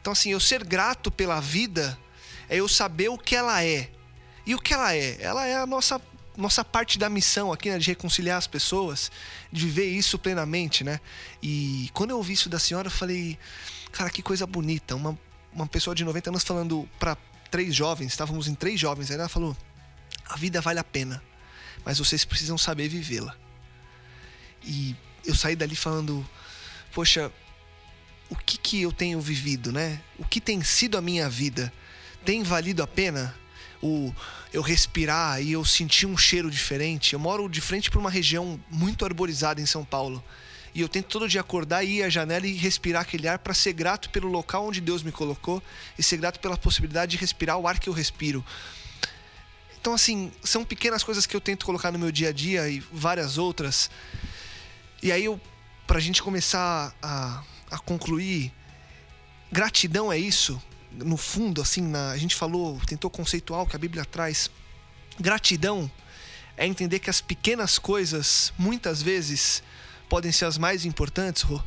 [0.00, 1.98] Então, assim, eu ser grato pela vida
[2.48, 3.90] é eu saber o que ela é.
[4.44, 5.20] E o que ela é?
[5.20, 6.00] Ela é a nossa
[6.36, 9.10] nossa parte da missão aqui, né, de reconciliar as pessoas,
[9.50, 11.00] de viver isso plenamente, né?
[11.42, 13.38] E quando eu ouvi isso da senhora, eu falei,
[13.90, 14.94] cara, que coisa bonita.
[14.94, 15.18] Uma,
[15.50, 17.16] uma pessoa de 90 anos falando para
[17.50, 19.56] três jovens, estávamos em três jovens, aí ela falou:
[20.28, 21.22] a vida vale a pena,
[21.84, 23.34] mas vocês precisam saber vivê-la.
[24.62, 24.94] E
[25.24, 26.28] eu saí dali falando,
[26.92, 27.32] poxa,
[28.28, 30.00] o que que eu tenho vivido, né?
[30.18, 31.72] O que tem sido a minha vida?
[32.24, 33.34] Tem valido a pena?
[33.82, 34.14] o
[34.52, 37.12] eu respirar e eu sentir um cheiro diferente.
[37.12, 40.22] Eu moro de frente para uma região muito arborizada em São Paulo.
[40.74, 43.72] E eu tento todo dia acordar, ir à janela e respirar aquele ar para ser
[43.72, 45.62] grato pelo local onde Deus me colocou
[45.98, 48.44] e ser grato pela possibilidade de respirar o ar que eu respiro.
[49.80, 52.80] Então, assim, são pequenas coisas que eu tento colocar no meu dia a dia e
[52.92, 53.90] várias outras.
[55.02, 55.40] E aí, eu,
[55.86, 58.52] pra gente começar a, a concluir,
[59.50, 60.60] gratidão é isso
[60.96, 64.50] no fundo, assim, na, a gente falou, tentou conceituar o que a Bíblia traz.
[65.18, 65.90] Gratidão
[66.56, 69.62] é entender que as pequenas coisas, muitas vezes,
[70.08, 71.62] podem ser as mais importantes, Rô.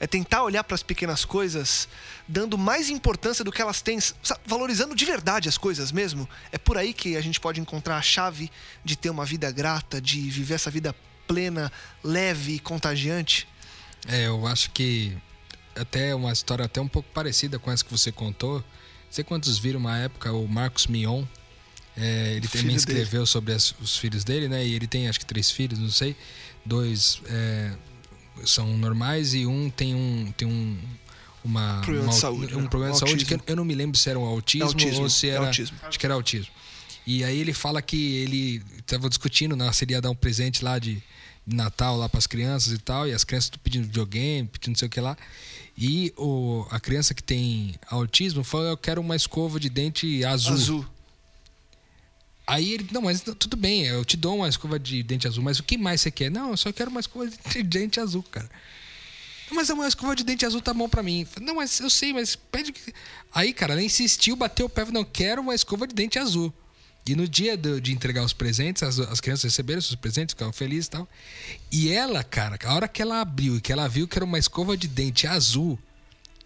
[0.00, 1.88] É tentar olhar para as pequenas coisas,
[2.26, 3.98] dando mais importância do que elas têm,
[4.46, 6.28] valorizando de verdade as coisas mesmo.
[6.52, 8.48] É por aí que a gente pode encontrar a chave
[8.84, 10.94] de ter uma vida grata, de viver essa vida
[11.26, 11.70] plena,
[12.02, 13.48] leve e contagiante.
[14.06, 15.16] É, eu acho que
[15.80, 18.58] até uma história até um pouco parecida com essa que você contou.
[18.58, 18.64] Não
[19.12, 21.24] sei quantos viram uma época o Marcos Mion.
[21.96, 23.26] É, ele também escreveu dele.
[23.26, 24.64] sobre as, os filhos dele, né?
[24.64, 26.14] E ele tem acho que três filhos, não sei.
[26.64, 27.72] Dois é,
[28.44, 30.78] são normais e um tem um tem um
[31.44, 32.68] uma, problema uma, de saúde, um né?
[32.68, 35.28] problema de saúde que eu não me lembro se era um autismo, autismo ou se
[35.28, 35.78] era autismo.
[35.82, 36.52] acho que era autismo.
[37.06, 40.62] E aí ele fala que ele estava discutindo, né, se ele ia dar um presente
[40.62, 41.02] lá de
[41.46, 44.88] Natal lá para as crianças e tal, e as crianças pedindo videogame, pedindo não sei
[44.88, 45.16] o que lá.
[45.80, 50.54] E o, a criança que tem autismo falou: Eu quero uma escova de dente azul.
[50.54, 50.86] Azul.
[52.44, 55.60] Aí ele, não, mas tudo bem, eu te dou uma escova de dente azul, mas
[55.60, 56.30] o que mais você quer?
[56.30, 58.50] Não, eu só quero uma escova de dente azul, cara.
[59.52, 61.24] Mas uma escova de dente azul tá bom pra mim.
[61.40, 62.92] Não, mas eu sei, mas pede que.
[63.32, 66.52] Aí, cara, ela insistiu, bateu o pé, não, quero uma escova de dente azul.
[67.08, 70.88] E no dia de entregar os presentes, as, as crianças receberam seus presentes, ficaram felizes
[70.88, 71.08] e tal.
[71.72, 74.38] E ela, cara, a hora que ela abriu e que ela viu que era uma
[74.38, 75.78] escova de dente azul,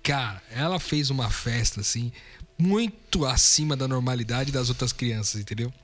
[0.04, 2.12] cara, ela fez uma festa assim,
[2.56, 5.74] muito acima da normalidade das outras crianças, entendeu?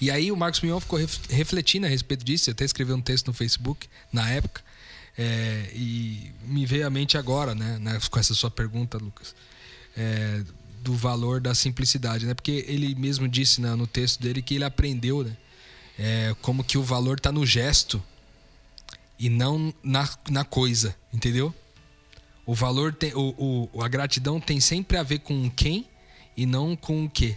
[0.00, 0.98] E aí o Marcos Mion ficou
[1.30, 4.60] refletindo a respeito disso, até escreveu um texto no Facebook na época.
[5.16, 9.36] É, e me veio à mente agora, né, né com essa sua pergunta, Lucas,
[9.96, 10.42] é,
[10.88, 12.32] do valor da simplicidade, né?
[12.32, 15.36] Porque ele mesmo disse né, no texto dele que ele aprendeu, né,
[15.98, 18.02] é, como que o valor está no gesto
[19.18, 21.54] e não na, na coisa, entendeu?
[22.46, 25.86] O valor tem, o, o, a gratidão tem sempre a ver com quem
[26.34, 27.36] e não com o que.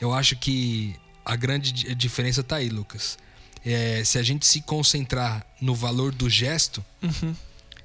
[0.00, 3.18] Eu acho que a grande diferença tá aí, Lucas.
[3.66, 7.34] É, se a gente se concentrar no valor do gesto, uhum.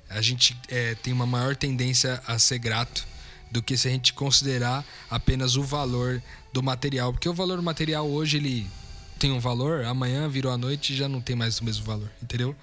[0.07, 3.12] a gente é, tem uma maior tendência a ser grato
[3.53, 7.13] do que se a gente considerar apenas o valor do material.
[7.13, 8.67] Porque o valor material hoje ele
[9.19, 12.11] tem um valor, amanhã virou a noite e já não tem mais o mesmo valor,
[12.21, 12.55] entendeu?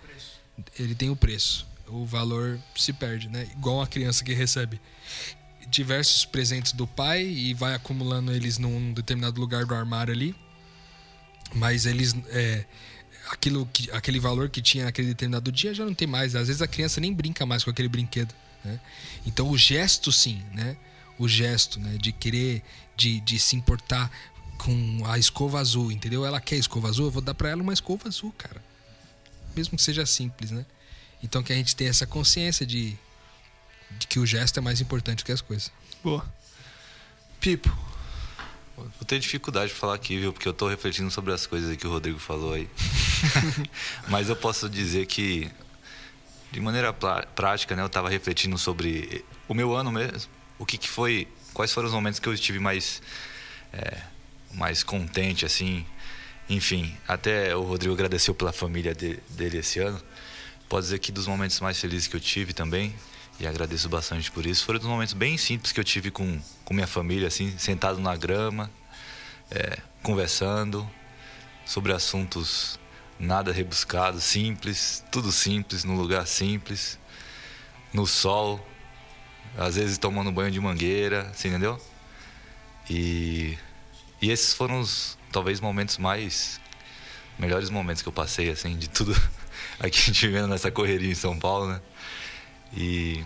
[0.77, 1.65] Ele tem o preço.
[1.87, 3.49] O valor se perde, né?
[3.53, 4.81] Igual a criança que recebe
[5.69, 10.35] diversos presentes do pai e vai acumulando eles num determinado lugar do armário ali.
[11.55, 12.17] Mas eles.
[12.31, 12.65] É,
[13.31, 16.35] aquilo que, aquele valor que tinha naquele determinado dia já não tem mais.
[16.35, 18.35] Às vezes a criança nem brinca mais com aquele brinquedo.
[18.65, 18.81] Né?
[19.27, 20.77] Então o gesto, sim, né?
[21.19, 21.97] O gesto, né?
[21.99, 22.63] De querer,
[22.97, 24.11] de, de se importar
[24.59, 26.25] com a escova azul, entendeu?
[26.25, 28.63] Ela quer escova azul, eu vou dar para ela uma escova azul, cara.
[29.57, 30.67] Mesmo que seja simples, né?
[31.23, 32.97] Então que a gente tenha essa consciência de,
[33.99, 35.71] de que o gesto é mais importante que as coisas.
[36.03, 36.27] Boa.
[37.41, 37.71] Pipo.
[38.77, 40.33] Vou ter dificuldade de falar aqui, viu?
[40.33, 42.69] Porque eu tô refletindo sobre as coisas que o Rodrigo falou aí.
[44.09, 45.51] Mas eu posso dizer que,
[46.51, 47.83] de maneira prática, né?
[47.83, 50.31] Eu tava refletindo sobre o meu ano mesmo.
[50.59, 51.29] O que, que foi...
[51.55, 53.03] Quais foram os momentos que eu estive mais...
[53.73, 53.99] É,
[54.53, 55.87] mais contente, assim.
[56.49, 60.01] Enfim, até o Rodrigo agradeceu pela família de, dele esse ano.
[60.69, 62.93] Pode dizer que dos momentos mais felizes que eu tive também,
[63.39, 66.75] e agradeço bastante por isso, foram dos momentos bem simples que eu tive com, com
[66.75, 68.69] minha família, assim, sentado na grama,
[69.49, 70.89] é, conversando
[71.65, 72.80] sobre assuntos
[73.21, 76.99] nada rebuscados, simples, tudo simples, num lugar simples,
[77.93, 78.67] no sol,
[79.57, 81.81] às vezes tomando banho de mangueira, assim, entendeu?
[82.89, 83.57] E
[84.21, 86.61] e esses foram os, talvez, momentos mais.
[87.39, 89.15] melhores momentos que eu passei, assim, de tudo
[89.81, 91.81] aqui a gente vendo nessa correria em São Paulo, né?
[92.77, 93.25] E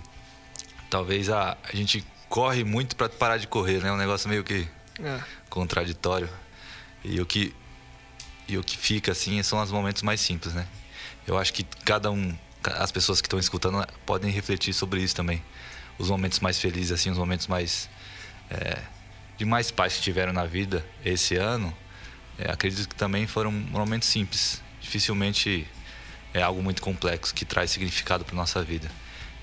[0.89, 3.91] talvez a, a gente corre muito para parar de correr, né?
[3.91, 4.69] Um negócio meio que
[5.01, 5.21] é.
[5.51, 6.31] contraditório.
[7.03, 7.53] E o que
[8.49, 10.67] e o que fica assim são os momentos mais simples, né?
[11.27, 15.43] Eu acho que cada um, as pessoas que estão escutando podem refletir sobre isso também.
[15.99, 17.89] Os momentos mais felizes, assim, os momentos mais
[18.51, 18.79] é,
[19.39, 21.75] de mais pais que tiveram na vida esse ano,
[22.39, 24.63] é, acredito que também foram momentos simples.
[24.81, 25.67] Dificilmente
[26.33, 28.91] é algo muito complexo que traz significado para nossa vida.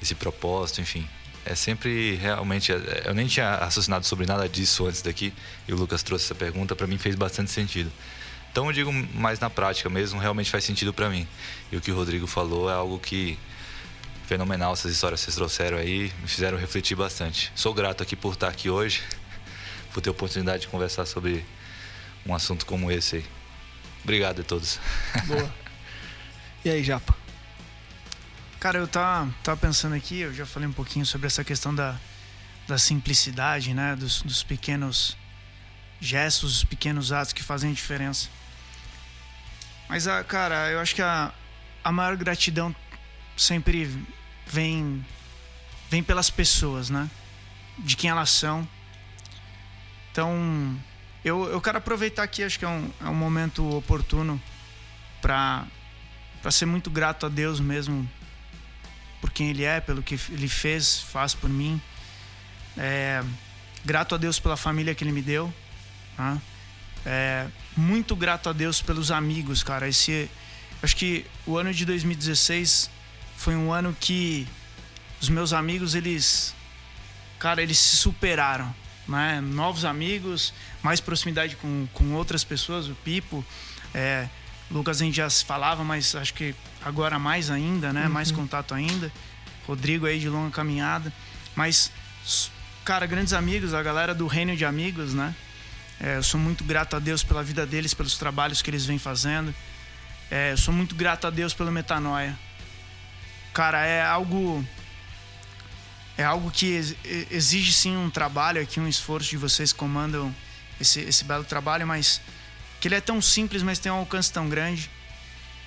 [0.02, 1.08] Esse propósito, enfim.
[1.44, 2.72] É sempre realmente.
[2.72, 5.34] Eu nem tinha raciocinado sobre nada disso antes daqui
[5.68, 7.92] e o Lucas trouxe essa pergunta, para mim fez bastante sentido.
[8.52, 11.28] Então eu digo mais na prática mesmo, realmente faz sentido para mim.
[11.72, 13.40] E o que o Rodrigo falou é algo que
[14.28, 17.52] fenomenal essas histórias que vocês trouxeram aí, me fizeram refletir bastante.
[17.56, 19.04] Sou grato aqui por estar aqui hoje
[19.94, 21.46] por ter a oportunidade de conversar sobre
[22.26, 23.26] um assunto como esse aí.
[24.04, 24.80] Obrigado a todos.
[25.26, 25.52] Boa.
[26.64, 27.18] E aí, Japa?
[28.60, 32.00] Cara, eu tava, tava pensando aqui, eu já falei um pouquinho sobre essa questão da,
[32.68, 33.96] da simplicidade, né?
[33.96, 35.18] Dos, dos pequenos
[36.00, 38.30] gestos, os pequenos atos que fazem diferença.
[39.92, 41.32] Mas, a, cara, eu acho que a,
[41.84, 42.76] a maior gratidão
[43.38, 43.88] sempre
[44.48, 45.06] vem,
[45.90, 47.08] vem pelas pessoas, né?
[47.78, 48.68] De quem elas são
[50.12, 50.78] então,
[51.24, 54.42] eu, eu quero aproveitar aqui, acho que é um, é um momento oportuno
[55.22, 55.66] para
[56.52, 58.10] ser muito grato a Deus mesmo
[59.22, 61.82] por quem Ele é, pelo que Ele fez, faz por mim.
[62.78, 63.24] É,
[63.86, 65.54] grato a Deus pela família que Ele me deu.
[66.18, 66.38] Tá?
[67.06, 69.88] É, muito grato a Deus pelos amigos, cara.
[69.88, 70.30] Esse,
[70.82, 72.90] acho que o ano de 2016
[73.38, 74.48] foi um ano que
[75.22, 76.54] os meus amigos, eles,
[77.40, 78.74] cara, eles se superaram
[79.08, 79.42] né?
[79.42, 83.46] novos amigos, mais proximidade com, com outras pessoas, o Pipo.
[83.94, 84.28] É,
[84.70, 88.06] Lucas a gente já se falava, mas acho que agora mais ainda, né?
[88.06, 88.12] Uhum.
[88.12, 89.12] Mais contato ainda.
[89.68, 91.14] Rodrigo aí de longa caminhada.
[91.56, 91.92] Mas,
[92.86, 95.36] cara, grandes amigos, a galera do Reino de Amigos, né?
[96.04, 98.98] É, eu sou muito grato a Deus pela vida deles, pelos trabalhos que eles vêm
[98.98, 99.54] fazendo.
[100.32, 102.36] É, eu sou muito grato a Deus pelo Metanoia.
[103.54, 104.66] Cara, é algo
[106.18, 106.96] é algo que
[107.30, 110.34] exige sim um trabalho aqui, um esforço de vocês que comandam
[110.80, 112.20] esse, esse belo trabalho, mas
[112.80, 114.90] que ele é tão simples, mas tem um alcance tão grande.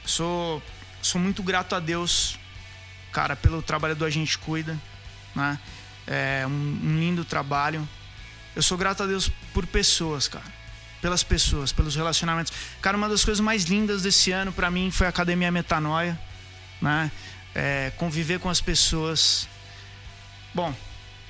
[0.04, 0.60] Sou,
[1.00, 2.38] sou muito grato a Deus,
[3.12, 4.76] cara, pelo trabalho do A Gente Cuida,
[5.32, 5.60] né?
[6.08, 7.88] É um, um lindo trabalho.
[8.54, 10.44] Eu sou grato a Deus por pessoas, cara.
[11.00, 12.52] Pelas pessoas, pelos relacionamentos.
[12.80, 16.18] Cara, uma das coisas mais lindas desse ano para mim foi a Academia Metanoia,
[16.80, 17.10] né?
[17.54, 19.48] É, conviver com as pessoas.
[20.54, 20.74] Bom,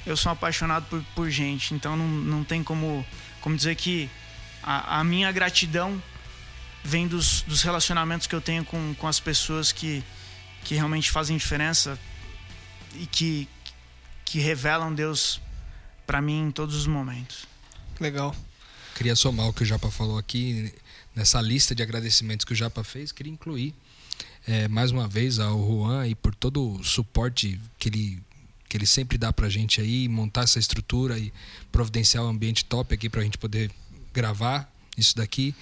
[0.07, 3.05] eu sou apaixonado por, por gente, então não, não tem como,
[3.41, 4.09] como dizer que
[4.63, 6.01] a, a minha gratidão
[6.85, 10.05] vem dos, dos relacionamentos que eu tenho com, com as pessoas que,
[10.63, 11.99] que realmente fazem diferença
[12.95, 13.49] e que,
[14.25, 15.41] que revelam Deus
[16.07, 17.47] para mim em todos os momentos.
[18.01, 18.35] Legal.
[18.95, 20.73] Queria somar o que o Japa falou aqui
[21.15, 23.75] nessa lista de agradecimentos que o Japa fez, queria incluir
[24.47, 28.23] é, mais uma vez ao Juan e por todo o suporte que ele
[28.69, 31.33] que ele sempre dá pra gente aí, montar essa estrutura e
[31.71, 33.71] providenciar um ambiente top aqui pra gente poder
[34.13, 35.55] gravar isso daqui.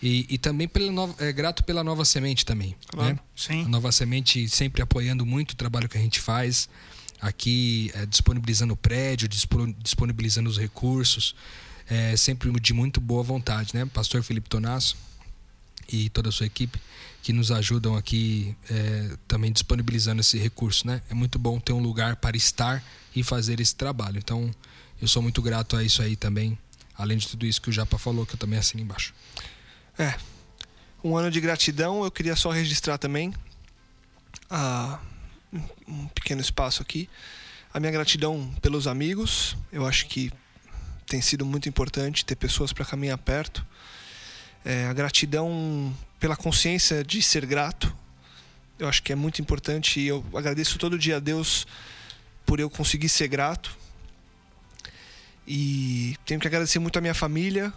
[0.00, 2.76] E, e também pela nova, é, grato pela Nova Semente também.
[2.86, 3.20] Claro, né?
[3.34, 3.64] sim.
[3.64, 6.68] A Nova Semente sempre apoiando muito o trabalho que a gente faz.
[7.22, 11.34] Aqui é, disponibilizando o prédio, disponibilizando os recursos.
[11.88, 13.86] É, sempre de muito boa vontade, né?
[13.86, 14.96] Pastor Felipe Tonasso
[15.88, 16.80] e toda a sua equipe
[17.22, 21.00] que nos ajudam aqui é, também disponibilizando esse recurso, né?
[21.08, 22.82] É muito bom ter um lugar para estar
[23.14, 24.18] e fazer esse trabalho.
[24.18, 24.50] Então,
[25.00, 26.58] eu sou muito grato a isso aí também,
[26.96, 29.14] além de tudo isso que o Japa falou, que eu também assino embaixo.
[29.96, 30.14] É.
[31.04, 33.32] Um ano de gratidão, eu queria só registrar também
[34.50, 34.98] a,
[35.86, 37.08] um pequeno espaço aqui.
[37.72, 40.30] A minha gratidão pelos amigos, eu acho que
[41.06, 43.64] tem sido muito importante ter pessoas para caminhar perto.
[44.64, 47.94] É, a gratidão pela consciência de ser grato.
[48.78, 51.66] Eu acho que é muito importante e eu agradeço todo dia a Deus
[52.46, 53.76] por eu conseguir ser grato.
[55.46, 57.72] E tenho que agradecer muito a minha família,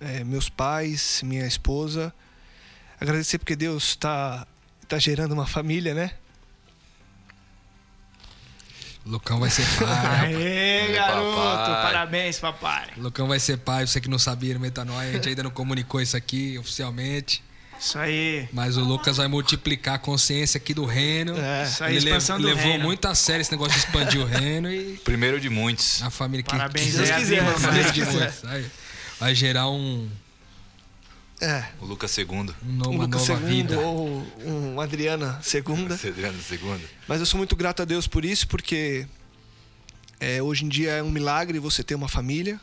[0.00, 2.12] é, meus pais, minha esposa.
[2.98, 4.46] Agradecer porque Deus está
[4.88, 6.12] tá gerando uma família, né?
[9.06, 10.34] Lucão vai ser pai.
[10.34, 11.36] Aê, garoto!
[11.36, 11.82] Papai.
[11.82, 12.88] Parabéns, papai.
[12.96, 16.00] Lucão vai ser pai, você que não sabia no Metanoia, a gente ainda não comunicou
[16.00, 17.42] isso aqui oficialmente.
[17.80, 18.46] Isso aí.
[18.52, 21.34] Mas o Lucas vai multiplicar a consciência aqui do reino.
[21.40, 21.64] É.
[21.64, 22.84] Isso aí, Ele expansão do levou reino.
[22.84, 26.02] muito a sério esse negócio de expandir o reino e Primeiro de muitos.
[26.02, 27.92] a família que Parabéns quiser, aí, Deus quiser, se Deus né?
[27.92, 28.32] quiser.
[28.42, 28.64] Vai,
[29.18, 30.10] vai gerar um,
[31.40, 31.64] É.
[31.80, 32.54] O Lucas segundo.
[32.62, 33.78] um no- Um uma Lucas nova segundo vida.
[33.80, 35.94] ou um Adriana segunda.
[36.04, 36.82] Adriano segundo.
[37.08, 39.06] Mas eu sou muito grato a Deus por isso, porque
[40.18, 42.60] é, hoje em dia é um milagre você ter uma família,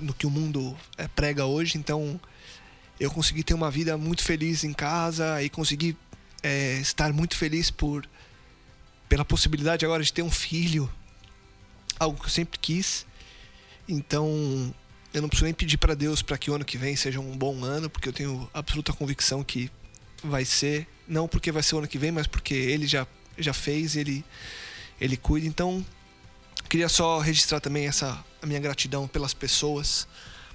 [0.00, 1.76] no que o mundo é, prega hoje.
[1.76, 2.18] Então,
[2.98, 5.94] eu consegui ter uma vida muito feliz em casa e consegui
[6.42, 8.08] é, estar muito feliz por
[9.08, 10.90] pela possibilidade agora de ter um filho,
[11.98, 13.06] algo que eu sempre quis.
[13.88, 14.74] Então,
[15.12, 17.36] eu não preciso nem pedir para Deus para que o ano que vem seja um
[17.36, 19.70] bom ano, porque eu tenho absoluta convicção que
[20.22, 23.06] vai ser, não porque vai ser o ano que vem, mas porque ele já
[23.38, 24.24] já fez, ele
[25.00, 25.46] ele cuida.
[25.46, 25.84] Então,
[26.68, 30.06] queria só registrar também essa a minha gratidão pelas pessoas,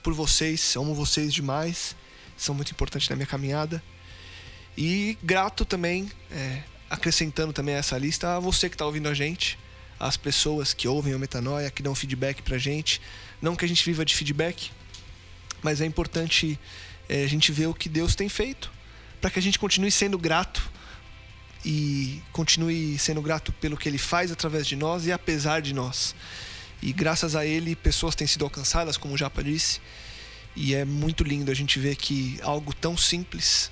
[0.01, 1.95] por vocês, amo vocês demais,
[2.37, 3.81] são muito importantes na minha caminhada.
[4.77, 9.13] E grato também, é, acrescentando também a essa lista, a você que está ouvindo a
[9.13, 9.57] gente,
[9.99, 12.99] as pessoas que ouvem o Metanoia, que dão feedback pra gente.
[13.43, 14.71] Não que a gente viva de feedback,
[15.61, 16.57] mas é importante
[17.09, 18.71] é, a gente ver o que Deus tem feito,
[19.19, 20.71] para que a gente continue sendo grato
[21.65, 26.15] e continue sendo grato pelo que Ele faz através de nós e apesar de nós.
[26.81, 29.81] E graças a Ele, pessoas têm sido alcançadas, como o Japa disse,
[30.55, 33.69] e é muito lindo a gente ver que algo tão simples,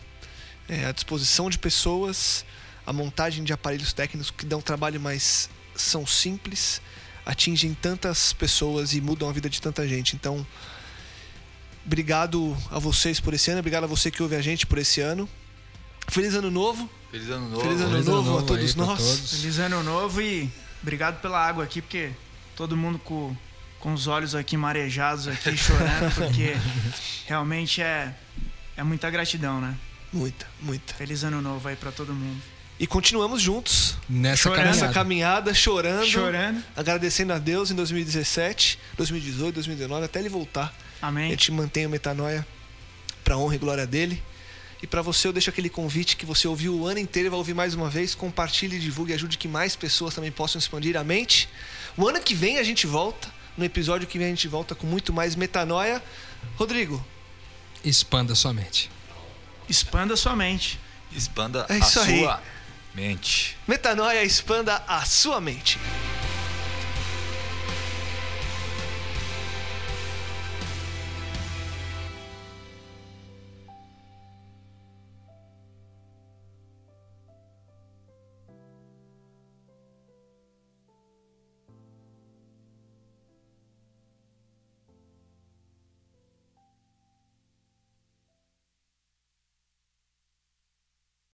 [0.68, 2.44] é, a disposição de pessoas,
[2.86, 6.82] a montagem de aparelhos técnicos que dão trabalho, mas são simples,
[7.26, 10.16] atingem tantas pessoas e mudam a vida de tanta gente.
[10.16, 10.46] Então,
[11.86, 15.02] obrigado a vocês por esse ano, obrigado a você que ouve a gente por esse
[15.02, 15.28] ano.
[16.08, 16.90] Feliz ano novo.
[17.12, 17.62] Feliz ano novo.
[17.62, 18.98] Feliz ano Feliz novo a aí todos nós.
[18.98, 19.42] todos.
[19.42, 20.52] Feliz ano novo e
[20.82, 22.12] obrigado pela água aqui, porque
[22.56, 23.36] todo mundo com,
[23.80, 26.56] com os olhos aqui marejados aqui, chorando, porque
[27.28, 28.16] realmente é,
[28.76, 29.76] é muita gratidão, né?
[30.12, 30.94] Muita, muita.
[30.94, 32.42] Feliz ano novo aí pra todo mundo.
[32.82, 34.66] E continuamos juntos Nessa Chorando.
[34.66, 34.94] nessa caminhada.
[34.94, 36.64] caminhada, chorando, Chorando.
[36.76, 40.74] agradecendo a Deus em 2017, 2018, 2019, até ele voltar.
[41.00, 41.30] A Amém.
[41.30, 42.44] gente mantém o Metanoia
[43.24, 44.22] para honra e glória dele.
[44.82, 47.38] E para você eu deixo aquele convite que você ouviu o ano inteiro e vai
[47.38, 48.16] ouvir mais uma vez.
[48.16, 51.48] Compartilhe, divulgue, ajude que mais pessoas também possam expandir a mente.
[51.96, 53.30] O ano que vem a gente volta.
[53.56, 56.02] No episódio que vem a gente volta com muito mais metanoia.
[56.56, 57.06] Rodrigo,
[57.84, 58.90] Expanda sua mente.
[59.70, 60.80] Expanda sua mente.
[61.12, 62.40] Expanda É a aí.
[62.94, 63.56] Mente.
[63.68, 65.80] metanoia expanda a sua mente.